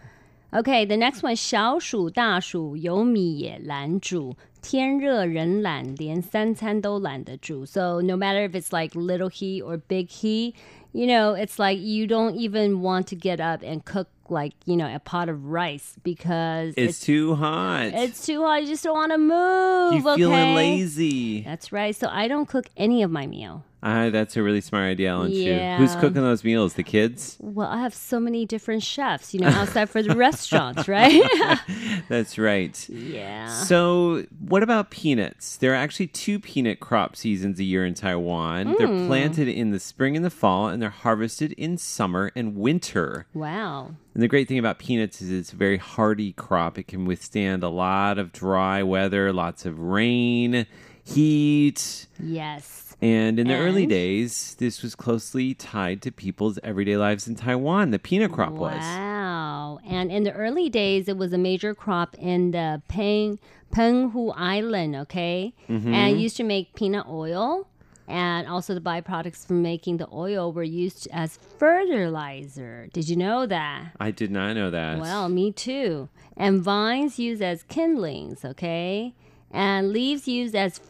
[0.54, 7.66] Okay, the next one 小暑大暑有米也懒煮，天热人懒，连三餐都懒得煮.
[7.66, 10.54] So no matter if it's like little heat or big heat,
[10.94, 14.77] you know, it's like you don't even want to get up and cook like, you
[14.77, 17.87] know, a pot of rice because It's, too hot.
[17.95, 18.63] it's too hot.
[18.63, 19.95] You just don't want to move.
[19.95, 20.55] you feeling okay?
[20.55, 21.43] lazy.
[21.43, 21.95] That's right.
[21.95, 23.65] So I don't cook any of my meal.
[23.85, 25.33] Ah, that's a really smart idea, Ellen.
[25.33, 25.77] Yeah.
[25.77, 26.75] Who's cooking those meals?
[26.75, 27.37] The kids?
[27.41, 31.21] Well, I have so many different chefs, you know, outside for the restaurants, right?
[32.09, 32.89] That's right.
[32.89, 33.49] yeah.
[33.49, 35.57] So, what about peanuts?
[35.57, 38.77] There are actually two peanut crop seasons a year in Taiwan.
[38.79, 39.09] They're Mm.
[39.09, 43.27] planted in the spring and the fall, and they're harvested in summer and winter.
[43.35, 43.97] Wow.
[44.14, 46.79] And the great thing about peanuts is it's a very hardy crop.
[46.79, 50.66] It can withstand a lot of dry weather, lots of rain,
[51.03, 52.07] heat.
[52.22, 52.94] Yes.
[53.01, 57.90] And in the early days, this was closely tied to people's everyday lives in Taiwan.
[57.90, 58.75] The peanut crop was.
[58.81, 59.81] Wow.
[59.85, 63.40] And in the early days, it was a major crop in the Peng,
[63.75, 65.53] Penghu Island, okay?
[65.68, 65.92] Mhm.
[65.92, 67.66] And used to make peanut oil.
[68.09, 72.88] And also, the byproducts from making the oil were used as fertilizer.
[72.93, 73.93] Did you know that?
[74.01, 74.99] I did not know that.
[74.99, 76.09] Well, me too.
[76.37, 79.15] And vines used as kindlings, okay?
[79.51, 80.81] And leaves used as,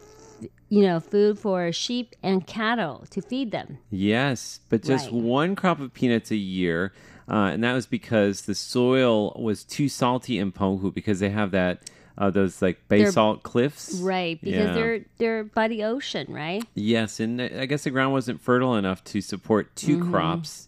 [0.69, 3.77] you know, food for sheep and cattle to feed them.
[3.91, 5.21] Yes, but just Right.
[5.21, 6.93] one crop of peanuts a year.
[7.29, 11.51] Uh, and that was because the soil was too salty in Penghu because they have
[11.51, 13.95] that uh, those like They're- basalt cliffs.
[14.01, 14.73] Right, because Yeah.
[14.73, 16.63] they're they're by the ocean, right?
[16.75, 20.11] Yes, and I guess the ground wasn't fertile enough to support 2 Mhm.
[20.11, 20.67] crops.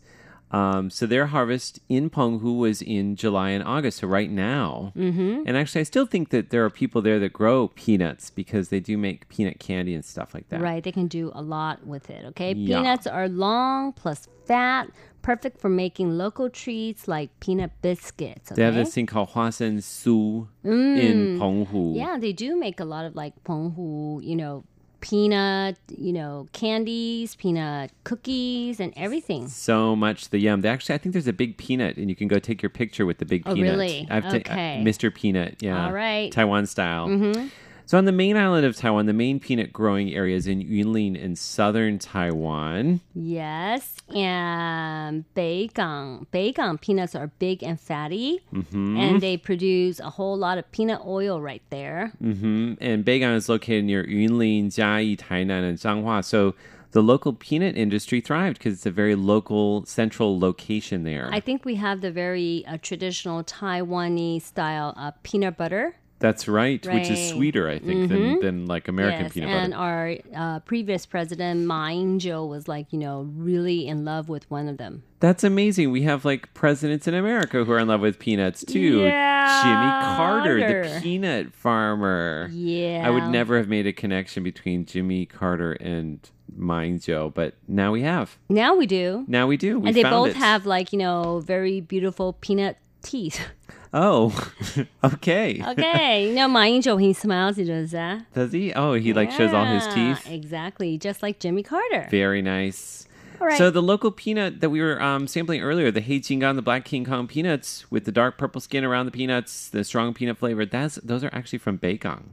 [0.52, 3.98] Um, so their harvest in Penghu was in July and August.
[4.00, 5.44] So right now, Mhm.
[5.46, 8.80] and actually, I still think that there are people there that grow peanuts because they
[8.80, 10.62] do make peanut candy and stuff like that.
[10.62, 12.54] Right, they can do a lot with it, okay?
[12.54, 12.78] Yeah.
[12.78, 14.90] Peanuts are long plus fat,
[15.26, 18.56] perfect for making local treats like peanut biscuits, okay?
[18.62, 20.98] They have this thing called Huasen Su Mm.
[21.08, 21.96] in Penghu.
[21.96, 24.64] Yeah, they do make a lot of like penghu, you know,
[25.02, 29.48] peanut, you know, candies, peanut cookies, and everything.
[29.48, 30.62] So much the yum.
[30.62, 33.06] They actually, I think there's a big peanut, and you can go take your picture
[33.06, 33.72] with the big Oh, peanut.
[33.72, 34.08] really?
[34.10, 34.82] I've ta- Okay.
[34.84, 35.14] Mr.
[35.14, 35.62] Peanut.
[35.62, 35.86] Yeah.
[35.86, 36.32] All right.
[36.32, 37.08] Taiwan style.
[37.08, 37.50] Mhm.
[37.88, 41.16] So on the main island of Taiwan, the main peanut growing area is in Yunlin
[41.16, 43.02] in southern Taiwan.
[43.14, 46.26] Yes, and Beigang.
[46.34, 48.98] Beigang peanuts are big and fatty, Mhm.
[48.98, 52.12] and they produce a whole lot of peanut oil right there.
[52.20, 56.24] hmm And Beigang is located near Yunlin, Chiayi, Tainan, and Changhua.
[56.24, 56.56] So
[56.92, 61.30] the local peanut industry thrived because it's a very local, central location there.
[61.32, 65.98] I think we have the very uh, traditional Taiwanese style uh, peanut butter.
[66.20, 68.42] That's right, which is sweeter, I think, than, Mhm.
[68.42, 69.60] than like American yes, peanut butter.
[69.60, 74.50] and our uh, previous president Ma Ying-jeou was like, you know, really in love with
[74.50, 75.04] one of them.
[75.20, 75.92] That's amazing.
[75.92, 79.02] We have like presidents in America who are in love with peanuts too.
[79.02, 82.50] Yeah, Jimmy Carter, the peanut farmer.
[82.54, 83.04] Yeah.
[83.06, 86.20] I would never have made a connection between Jimmy Carter and
[86.56, 88.38] Ma Ying-jeou, but now we have.
[88.48, 89.26] Now we do.
[89.28, 89.80] Now we do.
[89.80, 90.36] We and they both it.
[90.38, 93.40] have like, you know, very beautiful peanut teeth.
[93.98, 94.52] Oh,
[95.06, 95.64] okay.
[95.66, 98.32] okay, you know, Ma Ying-jeou, he smiles, he does that.
[98.34, 98.74] Does he?
[98.74, 100.30] Oh, he like shows all his teeth.
[100.30, 102.06] Exactly, just like Jimmy Carter.
[102.12, 103.08] Very nice.
[103.40, 103.58] All right.
[103.58, 106.84] So the local peanut that we were um, sampling earlier, the Hei Jinggang, the Black
[106.84, 110.66] King Kong peanuts with the dark purple skin around the peanuts, the strong peanut flavor,
[110.66, 112.24] that's those are actually from Beigang.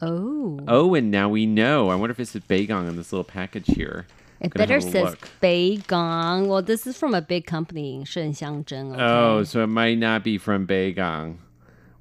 [0.00, 0.58] Oh.
[0.66, 1.90] Oh, and now we know.
[1.90, 4.06] I wonder if it says on this little package here.
[4.40, 6.46] It better says Beigang.
[6.46, 8.94] Well, this is from a big company, Shenxiangzhen.
[8.94, 9.02] Okay?
[9.02, 11.36] Oh, so it might not be from Beigang.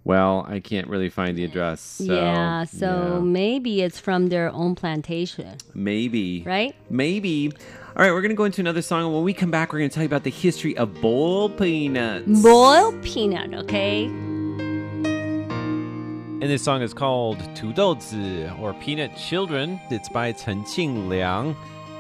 [0.06, 1.82] Well, I can't really find the address.
[1.82, 3.20] So, yeah, so yeah.
[3.20, 5.58] maybe it's from their own plantation.
[5.74, 6.42] Maybe.
[6.46, 6.74] Right?
[6.90, 7.52] Maybe.
[7.96, 9.04] All right, we're going to go into another song.
[9.04, 11.58] And when we come back, we're going to tell you about the history of boiled
[11.58, 12.42] peanuts.
[12.42, 14.06] Boiled peanut, okay?
[16.42, 19.82] And this song is called Tu Douzi, or Peanut Children.
[19.92, 21.54] It's by Chen Qingliang.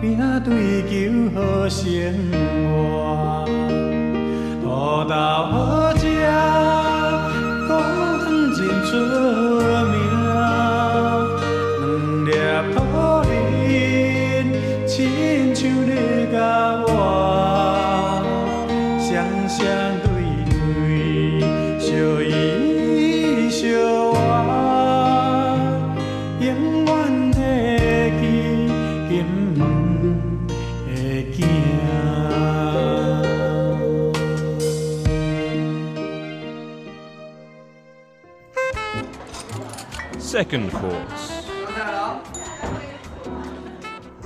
[0.00, 0.90] 拼追求
[1.34, 1.84] 好生
[2.32, 3.44] 活。
[4.62, 4.64] 土
[5.04, 6.06] 豆好食，
[7.68, 7.70] 高
[8.18, 8.90] 汤真出
[40.30, 41.42] Second course.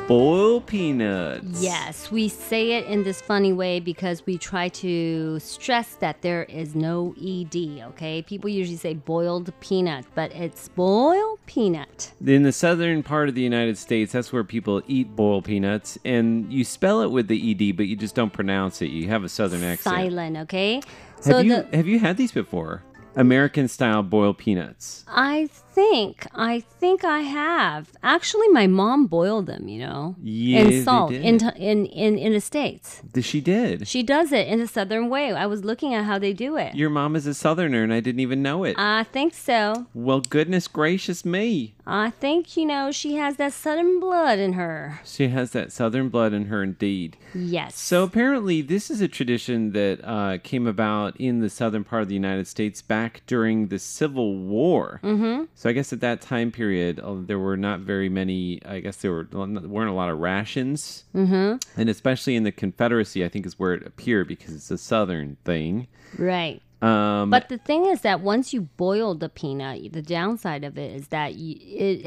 [0.06, 1.62] Boiled peanuts.
[1.62, 6.42] Yes, we say it in this funny way because we try to stress that there
[6.42, 8.20] is no ED, okay?
[8.20, 12.12] People usually say boiled peanut, but it's boiled peanut.
[12.26, 16.52] In the southern part of the United States, that's where people eat boiled peanuts, and
[16.52, 18.90] you spell it with the ed, but you just don't pronounce it.
[18.90, 19.96] You have a southern accent.
[19.96, 20.82] Silent, okay?
[21.24, 22.82] have you have you had these before?
[23.16, 25.04] American style boiled peanuts.
[25.08, 27.90] I think, I think I have.
[28.02, 32.40] Actually, my mom boiled them, you know, Yeah, in salt in, in in in the
[32.40, 33.02] states.
[33.20, 33.88] She did.
[33.88, 35.32] She does it in the southern way.
[35.32, 36.74] I was looking at how they do it.
[36.74, 38.76] Your mom is a southerner, and I didn't even know it.
[38.78, 39.86] I think so.
[39.94, 41.74] well, goodness gracious me.
[41.86, 45.00] I think you know she has that southern blood in her.
[45.04, 47.16] She has that southern blood in her, indeed.
[47.34, 47.76] Yes.
[47.78, 52.08] So apparently, this is a tradition that uh, came about in the southern part of
[52.08, 55.00] the United States back during the Civil War.
[55.02, 55.44] Mm-hmm.
[55.54, 58.60] So I guess at that time period, uh, there were not very many.
[58.66, 61.80] I guess there were weren't a lot of rations, Mm-hmm.
[61.80, 65.36] and especially in the Confederacy, I think is where it appeared because it's a Southern
[65.44, 65.86] thing.
[66.18, 66.60] Right.
[66.82, 70.94] Um, But the thing is that once you boil the peanut, the downside of it
[70.94, 72.06] is that you, it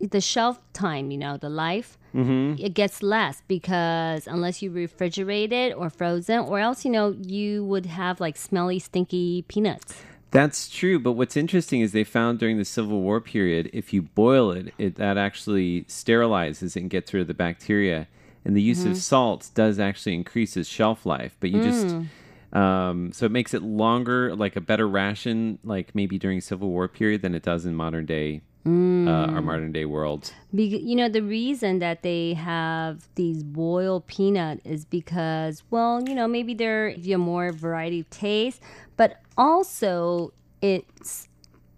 [0.00, 2.58] the shelf time, you know, the life, Mhm.
[2.60, 7.64] it gets less because unless you refrigerate it or frozen, or else you know you
[7.64, 10.02] would have like smelly, stinky peanuts.
[10.30, 14.02] That's true, but what's interesting is they found during the Civil War period, if you
[14.02, 18.08] boil it, it that actually sterilizes and gets rid of the bacteria.
[18.44, 18.90] And the use Mhm.
[18.90, 22.06] of salt does actually increase its shelf life, but you just Mm.
[22.50, 26.88] Um, so it makes it longer, like a better ration, like maybe during Civil War
[26.88, 28.40] period than it does in modern day,
[29.08, 30.32] uh, our modern day world.
[30.54, 36.14] Be- you know, the reason that they have these boiled peanut is because, well, you
[36.14, 38.60] know, maybe they're give you a more variety of taste,
[38.96, 41.28] but also it's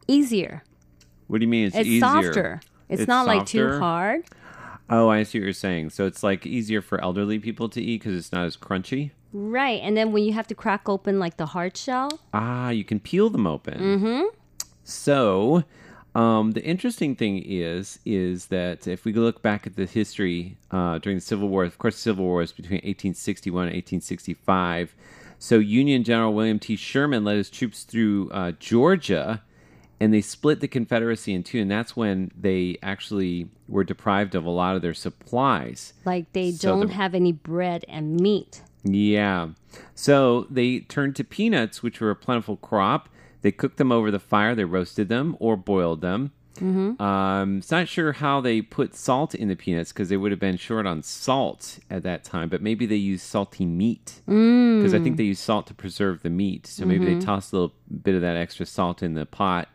[0.08, 0.62] easier.
[1.28, 1.66] What do you mean?
[1.66, 2.00] It's, It's, easier.
[2.00, 2.60] softer.
[2.88, 4.24] It's, not like too hard.
[4.88, 5.90] Oh, I see what you're saying.
[5.90, 9.12] So it's like easier for elderly people to eat because it's not as crunchy.
[9.32, 9.80] Right.
[9.80, 12.98] And then when you have to crack open like the hard shell, Ah, you can
[12.98, 13.78] peel them open.
[13.78, 14.22] mm-hmm.
[14.82, 15.62] So,
[16.14, 20.98] um, the interesting thing is, is that if we look back at the history uh,
[20.98, 24.94] during the Civil War, of course, the Civil War was between 1861 and 1865.
[25.38, 26.76] So, Union General William T.
[26.76, 29.42] Sherman led his troops through uh, Georgia,
[29.98, 34.44] and they split the Confederacy in two, and that's when they actually were deprived of
[34.44, 35.92] a lot of their supplies.
[36.04, 38.62] like they So don't the- have any bread and meat.
[38.82, 39.50] Yeah.
[39.94, 43.08] So they turned to peanuts, which were a plentiful crop.
[43.42, 46.32] They cooked them over the fire, they roasted them or boiled them.
[46.56, 47.00] Mm-hmm.
[47.00, 50.40] Um, it's not sure how they put salt in the peanuts because they would have
[50.40, 54.98] been short on salt at that time, but maybe they used salty meat because I
[54.98, 56.66] think they use salt to preserve the meat.
[56.66, 57.18] So maybe Mhm.
[57.20, 59.68] they tossed a little bit of that extra salt in the pot.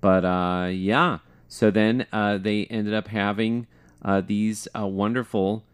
[0.00, 3.66] But uh, yeah, so then uh, they ended up having
[4.02, 5.64] uh, these uh, wonderful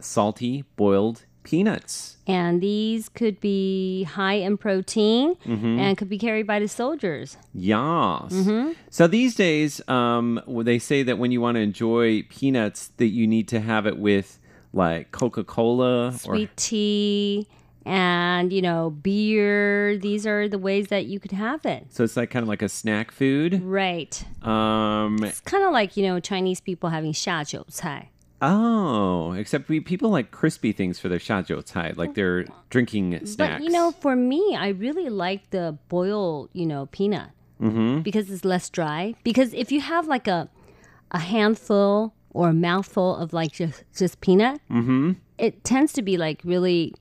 [0.00, 2.16] salty boiled peanuts.
[2.26, 5.78] And these could be high in protein mm-hmm.
[5.78, 7.36] and could be carried by the soldiers.
[7.52, 8.32] Yes.
[8.32, 8.72] Mm-hmm.
[8.90, 13.26] So these days, um, they say that when you want to enjoy peanuts, that you
[13.26, 14.38] need to have it with
[14.72, 17.48] like Coca Cola, sweet or- tea
[17.84, 22.16] and you know beer these are the ways that you could have it so it's
[22.16, 26.20] like kind of like a snack food right um it's kind of like you know
[26.20, 28.08] chinese people having xia jiu cai
[28.44, 33.24] Oh, except we people like crispy things for their xia jiu cai, like their drinking
[33.24, 33.36] snacks.
[33.36, 37.30] But you know, for me, I really like the boiled, you know, peanut
[37.60, 38.00] mm-hmm.
[38.00, 39.14] because it's less dry.
[39.22, 40.48] Because if you have like a
[41.12, 45.12] a handful or a mouthful of like just just peanut, mm-hmm.
[45.38, 46.94] it tends to be like really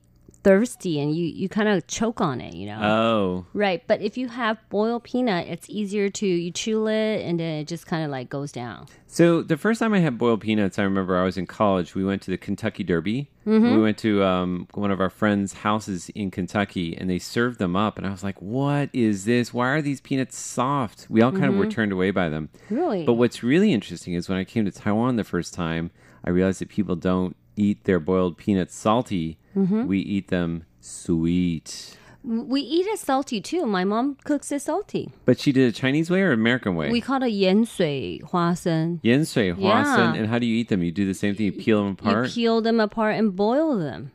[0.44, 2.80] thirsty and you you kind of choke on it, you know.
[2.82, 7.40] Oh, Right, but if you have boiled peanut, it's easier to you chew it and
[7.40, 8.88] then it just kind of like goes down.
[9.08, 11.96] So the first time I had boiled peanuts, I remember I was in college.
[11.96, 13.30] We went to the Kentucky Derby.
[13.46, 13.76] Mhm.
[13.76, 17.76] We went to um, one of our friends' houses in Kentucky, and they served them
[17.76, 17.98] up.
[17.98, 19.54] And I was like, "What is this?
[19.54, 22.50] Why are these peanuts soft?" We all kind of were turned away by them.
[22.70, 23.04] Really?
[23.04, 25.90] But what's really interesting is when I came to Taiwan the first time,
[26.24, 29.38] I realized that people don't eat their boiled peanuts salty.
[29.55, 29.87] Mhm.
[29.87, 31.97] We eat them sweet.
[32.25, 33.67] We eat it salty too.
[33.67, 35.11] My mom cooks it salty.
[35.25, 36.91] But she did it Chinese way or American way?
[36.91, 38.99] We call it 盐水花生.
[39.03, 39.61] Yen sui huasen.
[39.61, 40.15] Yeah.
[40.15, 40.83] And how do you eat them?
[40.83, 41.47] You do the same thing.
[41.47, 42.27] You peel them apart.
[42.29, 44.11] You peel them apart and boil them.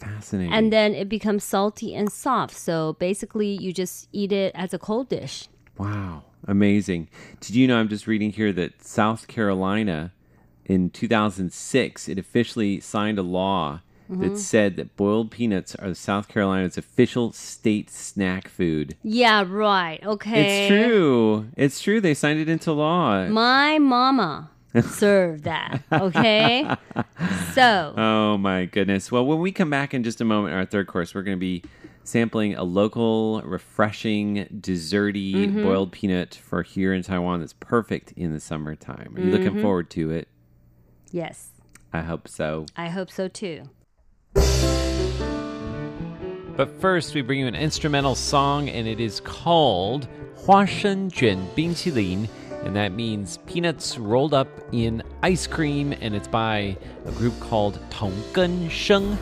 [0.00, 0.52] Fascinating.
[0.52, 2.56] And then it becomes salty and soft.
[2.56, 5.48] So basically, you just eat it as a cold dish.
[5.76, 7.08] Wow, amazing.
[7.40, 10.12] Did you know I'm just reading here that South Carolina
[10.64, 13.80] in 2006 it officially signed a law
[14.15, 14.19] Mhm.
[14.21, 18.95] that said that boiled peanuts are South Carolina's official state snack food.
[19.03, 19.99] Yeah, right.
[20.05, 20.61] Okay.
[20.61, 21.47] It's true.
[21.55, 21.99] It's true.
[22.01, 23.27] They signed it into law.
[23.27, 24.49] My mama
[24.81, 25.81] served that.
[25.91, 26.67] Okay.
[27.53, 29.11] so, Oh my goodness.
[29.11, 31.39] Well, when we come back in just a moment, our third course, we're going to
[31.39, 31.63] be
[32.05, 35.63] sampling a local, refreshing, desserty Mhm.
[35.63, 39.13] boiled peanut for here in Taiwan that's perfect in the summertime.
[39.15, 39.61] Are you looking Mhm.
[39.61, 40.27] forward to it?
[41.11, 41.51] yes,
[41.93, 42.65] I hope so.
[42.75, 43.69] I hope so too.
[46.55, 50.07] But first, we bring you an instrumental song, and it is called
[50.45, 52.29] Hua Shen Jin Bing Qilin,
[52.63, 57.79] and that means peanuts rolled up in ice cream, and it's by a group called
[57.89, 58.13] Tong
[58.69, 59.17] Sheng.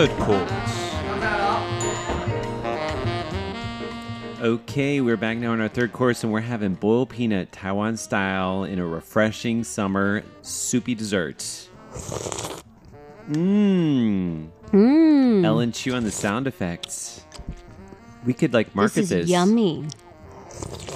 [0.00, 0.80] Third course.
[4.40, 8.64] Okay, we're back now in our third course, and we're having boiled peanut Taiwan style
[8.64, 11.40] in a refreshing summer soupy dessert.
[13.30, 14.48] Mmm.
[14.72, 15.44] Mmm.
[15.44, 17.26] Ellen, Chu on the sound effects.
[18.24, 19.24] We could like market this this.
[19.24, 19.86] is yummy.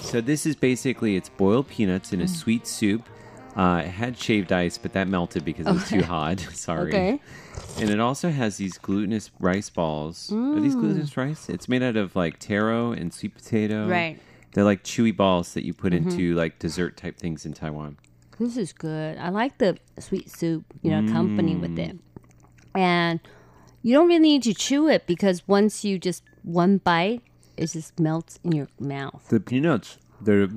[0.01, 2.31] So this is basically it's boiled peanuts in a Mm.
[2.31, 3.07] sweet soup.
[3.55, 6.41] Uh, it had shaved ice, but that melted because it was too hot.
[6.55, 6.89] Sorry.
[6.89, 7.21] Okay.
[7.81, 10.31] And it also has these glutinous rice balls.
[10.33, 10.81] Are these Mm.
[10.81, 11.49] glutinous rice?
[11.49, 13.89] It's made out of like taro and sweet potato.
[13.89, 14.19] Right.
[14.53, 15.97] They're like chewy balls that you put Mhm.
[16.11, 17.97] into like dessert type things in Taiwan.
[18.39, 19.19] This is good.
[19.19, 21.99] I like the sweet soup, you know, company with it.
[22.75, 23.21] And
[23.83, 27.23] you don't really need to chew it because once you just one bite,
[27.57, 29.27] it just melts in your mouth.
[29.29, 30.49] The peanuts, they're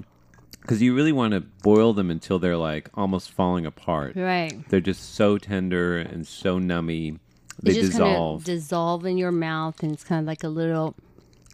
[0.68, 4.18] because you really want to boil them until they're like almost falling apart.
[4.18, 4.54] Right.
[4.70, 7.20] They're just so tender and so nummy.
[7.64, 8.42] They just dissolve.
[8.42, 10.94] kind of dissolve in your mouth, and it's kind of like a little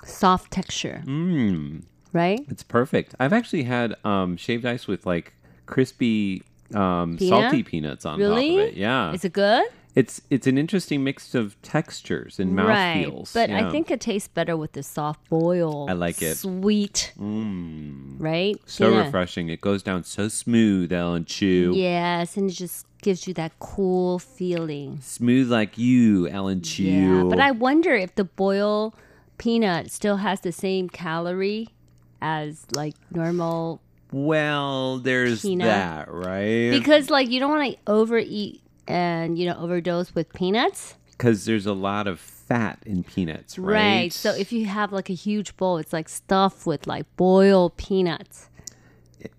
[0.04, 1.84] soft texture, Mmm.
[2.12, 2.44] right?
[2.50, 3.14] It's perfect.
[3.20, 5.34] I've actually had um, shaved ice with like
[5.68, 6.42] crispy,
[6.74, 7.42] um, Peanut?
[7.42, 8.58] salty peanuts on Really?
[8.58, 8.74] top of it.
[8.78, 9.14] Yeah.
[9.14, 9.64] Is it good?
[9.96, 13.06] It's it's an interesting mix of textures and right.
[13.06, 13.32] mouthfeels.
[13.34, 13.68] But yeah.
[13.68, 15.88] I think it tastes better with the soft boil.
[15.90, 16.36] I like it.
[16.36, 18.16] Sweet, Mm.
[18.18, 18.56] right?
[18.66, 19.06] So Peanut.
[19.06, 19.50] refreshing.
[19.50, 21.74] It goes down so smooth, Ellen Chu.
[21.76, 25.00] Yes, and it just gives you that cool feeling.
[25.02, 26.84] Smooth like you, Ellen Chu.
[26.84, 28.96] Yeah, but I wonder if the boil
[29.38, 31.68] peanut still has the same calorie
[32.22, 33.80] as like normal
[34.12, 35.66] Well, there's Peanut.
[35.68, 36.72] that, right?
[36.72, 40.96] because like you don't want to overeat and you know overdose with peanuts.
[41.12, 43.74] because there's a lot of fat in peanuts, right?
[44.04, 44.14] Right.
[44.14, 48.50] So if you have like a huge bowl, it's like stuffed with like boiled peanuts.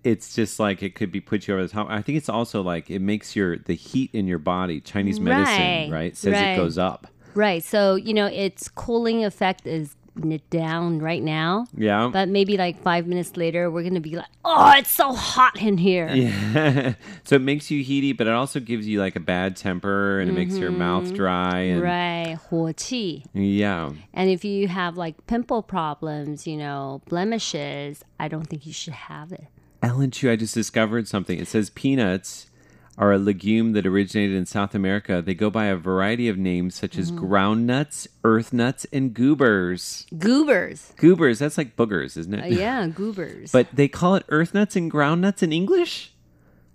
[0.03, 1.87] it's just like it could be put you over the top.
[1.89, 4.81] I think it's also like it makes your the heat in your body.
[4.81, 6.53] Chinese medicine, Right, right, says right.
[6.53, 7.07] it goes up.
[7.35, 7.63] Right.
[7.63, 11.67] So, you know, its cooling effect is n- down right now.
[11.75, 12.09] Yeah.
[12.11, 15.59] But maybe like five minutes later, we're going to be like, oh, it's so hot
[15.61, 16.07] in here.
[16.09, 16.93] Yeah.
[17.23, 20.29] so it makes you heaty, but it also gives you like a bad temper and
[20.29, 21.59] it makes your mouth dry.
[21.59, 21.85] And Mm-hmm.
[21.85, 22.37] Right.
[22.49, 23.23] 火气.
[23.33, 23.91] Yeah.
[24.13, 28.93] And if you have like pimple problems, you know, blemishes, I don't think you should
[28.93, 29.45] have it.
[29.81, 31.37] Ellen Chu, I just discovered something.
[31.39, 32.47] It says peanuts
[32.97, 35.21] are a legume that originated in South America.
[35.21, 37.25] They go by a variety of names such as Mm-hmm.
[37.25, 40.05] ground nuts, earth nuts, and goobers.
[40.17, 40.93] Goobers.
[40.97, 42.53] Goobers, that's like boogers, isn't Uh, it?
[42.53, 43.51] yeah, goobers.
[43.51, 46.13] But they call it earth nuts and ground nuts in English?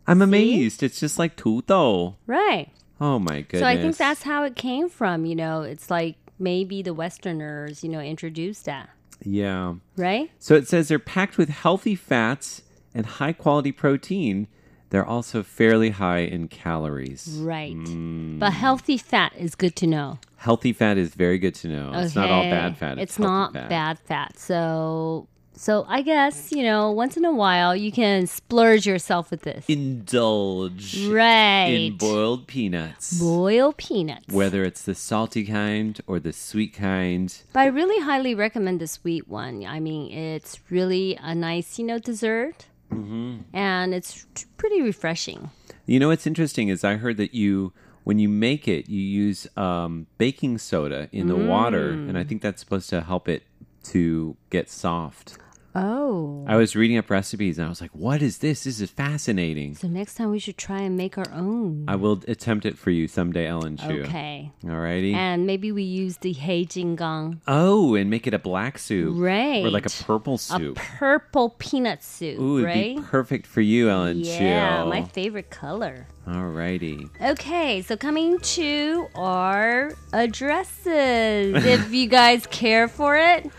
[0.06, 0.82] I'm amazed.
[0.82, 2.16] It's just like tudou.
[2.26, 2.68] right.
[3.00, 3.60] Oh my goodness.
[3.60, 5.24] So I think that's how it came from.
[5.24, 8.90] You know, it's like maybe the Westerners, you know, introduced that,
[9.24, 9.76] Yeah.
[9.96, 10.30] right?
[10.38, 12.60] So it says they're packed with healthy fats
[12.94, 14.48] and high quality protein.
[14.90, 17.38] They're also fairly high in calories.
[17.40, 17.74] Right.
[17.76, 18.38] Mm.
[18.40, 20.18] But healthy fat is good to know.
[20.36, 21.92] Healthy fat is very good to know.
[21.94, 22.98] It's not all bad fat.
[22.98, 23.68] It's, It's, not fat.
[23.68, 24.38] bad fat.
[24.38, 29.42] So, so I guess you know, once in a while, you can splurge yourself with
[29.42, 29.64] this.
[29.68, 31.66] Indulge Right.
[31.68, 33.20] in boiled peanuts.
[33.20, 34.32] Boil peanuts.
[34.32, 37.32] Whether it's the salty kind or the sweet kind.
[37.52, 39.64] But I really highly recommend the sweet one.
[39.64, 44.26] I mean, it's really a nice, you know, dessert, hmm and it's
[44.56, 45.50] pretty refreshing.
[45.86, 47.72] You know what's interesting is I heard that you,
[48.04, 52.42] when you make it, you use um, baking soda in the water, and I think
[52.42, 53.42] that's supposed to help it
[53.84, 55.36] to get soft.
[55.74, 56.44] Oh.
[56.48, 58.64] I was reading up recipes and I was like, what is this?
[58.64, 59.74] This is fascinating.
[59.76, 61.84] So next time we should try and make our own.
[61.88, 64.02] I will attempt it for you someday, Ellen Chu.
[64.02, 64.50] Okay.
[64.64, 65.14] Alrighty.
[65.14, 67.40] And maybe we use the Hei Jinggang.
[67.46, 69.14] oh, and make it a black soup.
[69.16, 69.64] Right.
[69.64, 70.76] Or like a purple soup.
[70.76, 72.96] A purple peanut soup, Ooh, it'd right?
[72.96, 74.88] be perfect for you, Ellen yeah, Chu.
[74.88, 76.06] my favorite color.
[76.26, 77.08] Alrighty.
[77.20, 81.64] Okay, so coming to our addresses.
[81.64, 83.50] if you guys care for it.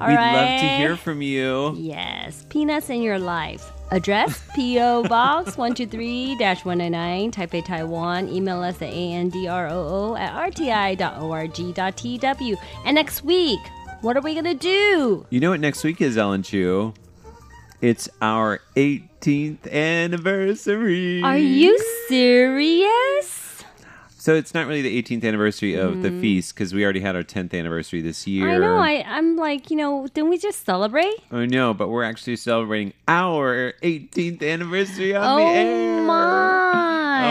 [0.00, 0.34] All We'd right.
[0.34, 1.74] love to hear from you.
[1.76, 3.70] Yes, peanuts in your life.
[3.90, 5.02] Address P.O.
[5.04, 8.28] Box 123 199, Taipei, Taiwan.
[8.28, 12.56] Email us at androo at rti.org.tw.
[12.86, 13.60] And next week,
[14.00, 15.26] what are we going to do?
[15.28, 16.94] You know what next week is, Ellen Chu?
[17.82, 21.22] It's our 18th anniversary.
[21.22, 21.78] Are you
[22.08, 23.39] serious?
[24.20, 27.22] So it's not really the 18th anniversary of the feast because we already had our
[27.22, 28.44] 10th anniversary this year.
[28.44, 28.54] Mm.
[28.54, 28.76] I know.
[28.76, 31.14] I, I'm like, you know, didn't we just celebrate?
[31.32, 36.02] I know, but we're actually celebrating our 18th anniversary on oh the air.
[36.02, 37.24] my.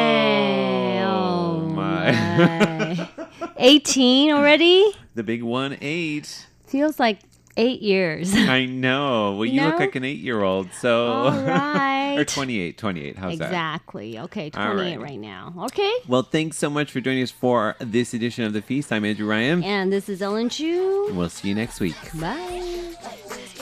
[1.03, 3.09] Oh my.
[3.57, 4.91] 18 already?
[5.13, 6.47] the big one eight.
[6.65, 7.19] Feels like
[7.59, 8.33] eight years.
[8.35, 9.35] I know.
[9.35, 9.79] Well, you, look know?
[9.79, 10.71] like an eight year old.
[10.73, 12.15] So All right.
[12.17, 12.77] or 28.
[12.77, 13.17] 28.
[13.17, 13.45] How's that?
[13.45, 14.17] exactly.
[14.17, 14.99] Okay, 28 right.
[15.01, 15.53] right now.
[15.65, 15.93] Okay.
[16.07, 18.91] Well, thanks so much for joining us for this edition of the feast.
[18.91, 19.63] I'm Andrew Ryan.
[19.63, 21.11] And this is Ellen Chu.
[21.13, 21.95] We'll see you next week.
[22.19, 22.95] Bye.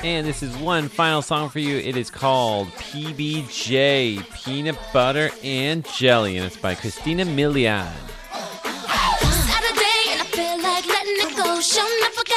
[0.03, 1.77] And this is one final song for you.
[1.77, 7.91] It is called PBJ Peanut Butter and Jelly, and it's by Christina Milian.
[8.61, 11.59] Saturday and I feel like letting it go.
[11.61, 12.36] Sure enough, I got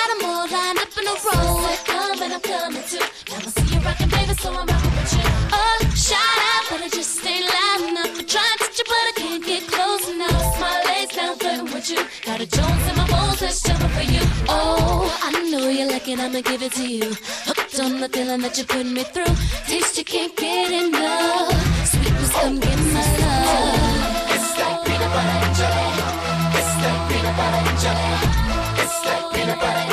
[0.70, 1.66] line up in a row.
[1.66, 2.98] Said, come and I'm coming too.
[3.30, 5.26] Now I see you rocking, baby, so I'm rocking with you.
[5.52, 8.18] Oh, shout out, but I just ain't loud enough.
[8.18, 10.60] I'm trying to touch you, but I can't get close enough.
[10.60, 12.00] My legs down, flirting with you.
[12.26, 14.22] Got a Jones in my bones, that's jumping for you.
[14.48, 17.08] Oh, I know you like it, I'ma give it to you.
[17.48, 19.34] Hooked on the feeling that you put me through.
[19.66, 21.50] Taste you can't get enough.
[21.90, 24.30] Sweetness, come oh, get my love.
[24.34, 25.88] It's like peanut butter and jelly.
[26.58, 28.10] It's like peanut butter and jelly.
[28.82, 29.68] It's like peanut butter.
[29.68, 29.89] and jelly.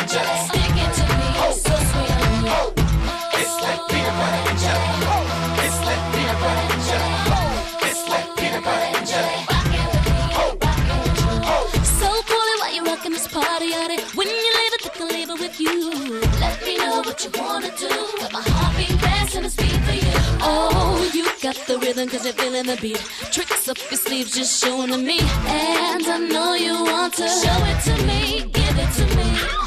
[17.17, 17.87] What you wanna do.
[18.19, 20.11] Got my heart beat fast and it's beat for you.
[20.41, 22.97] Oh, you got the rhythm cause you're feeling the beat.
[23.31, 25.19] Tricks up your sleeves, just showing to me.
[25.19, 28.41] And I know you want to show it to me.
[28.51, 29.66] Give it to me.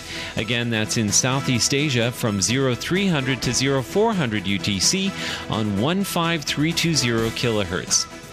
[0.00, 0.38] kilohertz.
[0.40, 5.10] Again, that's in Southeast Asia from 0300 to 0400 UTC
[5.50, 8.21] on 15320 kilohertz.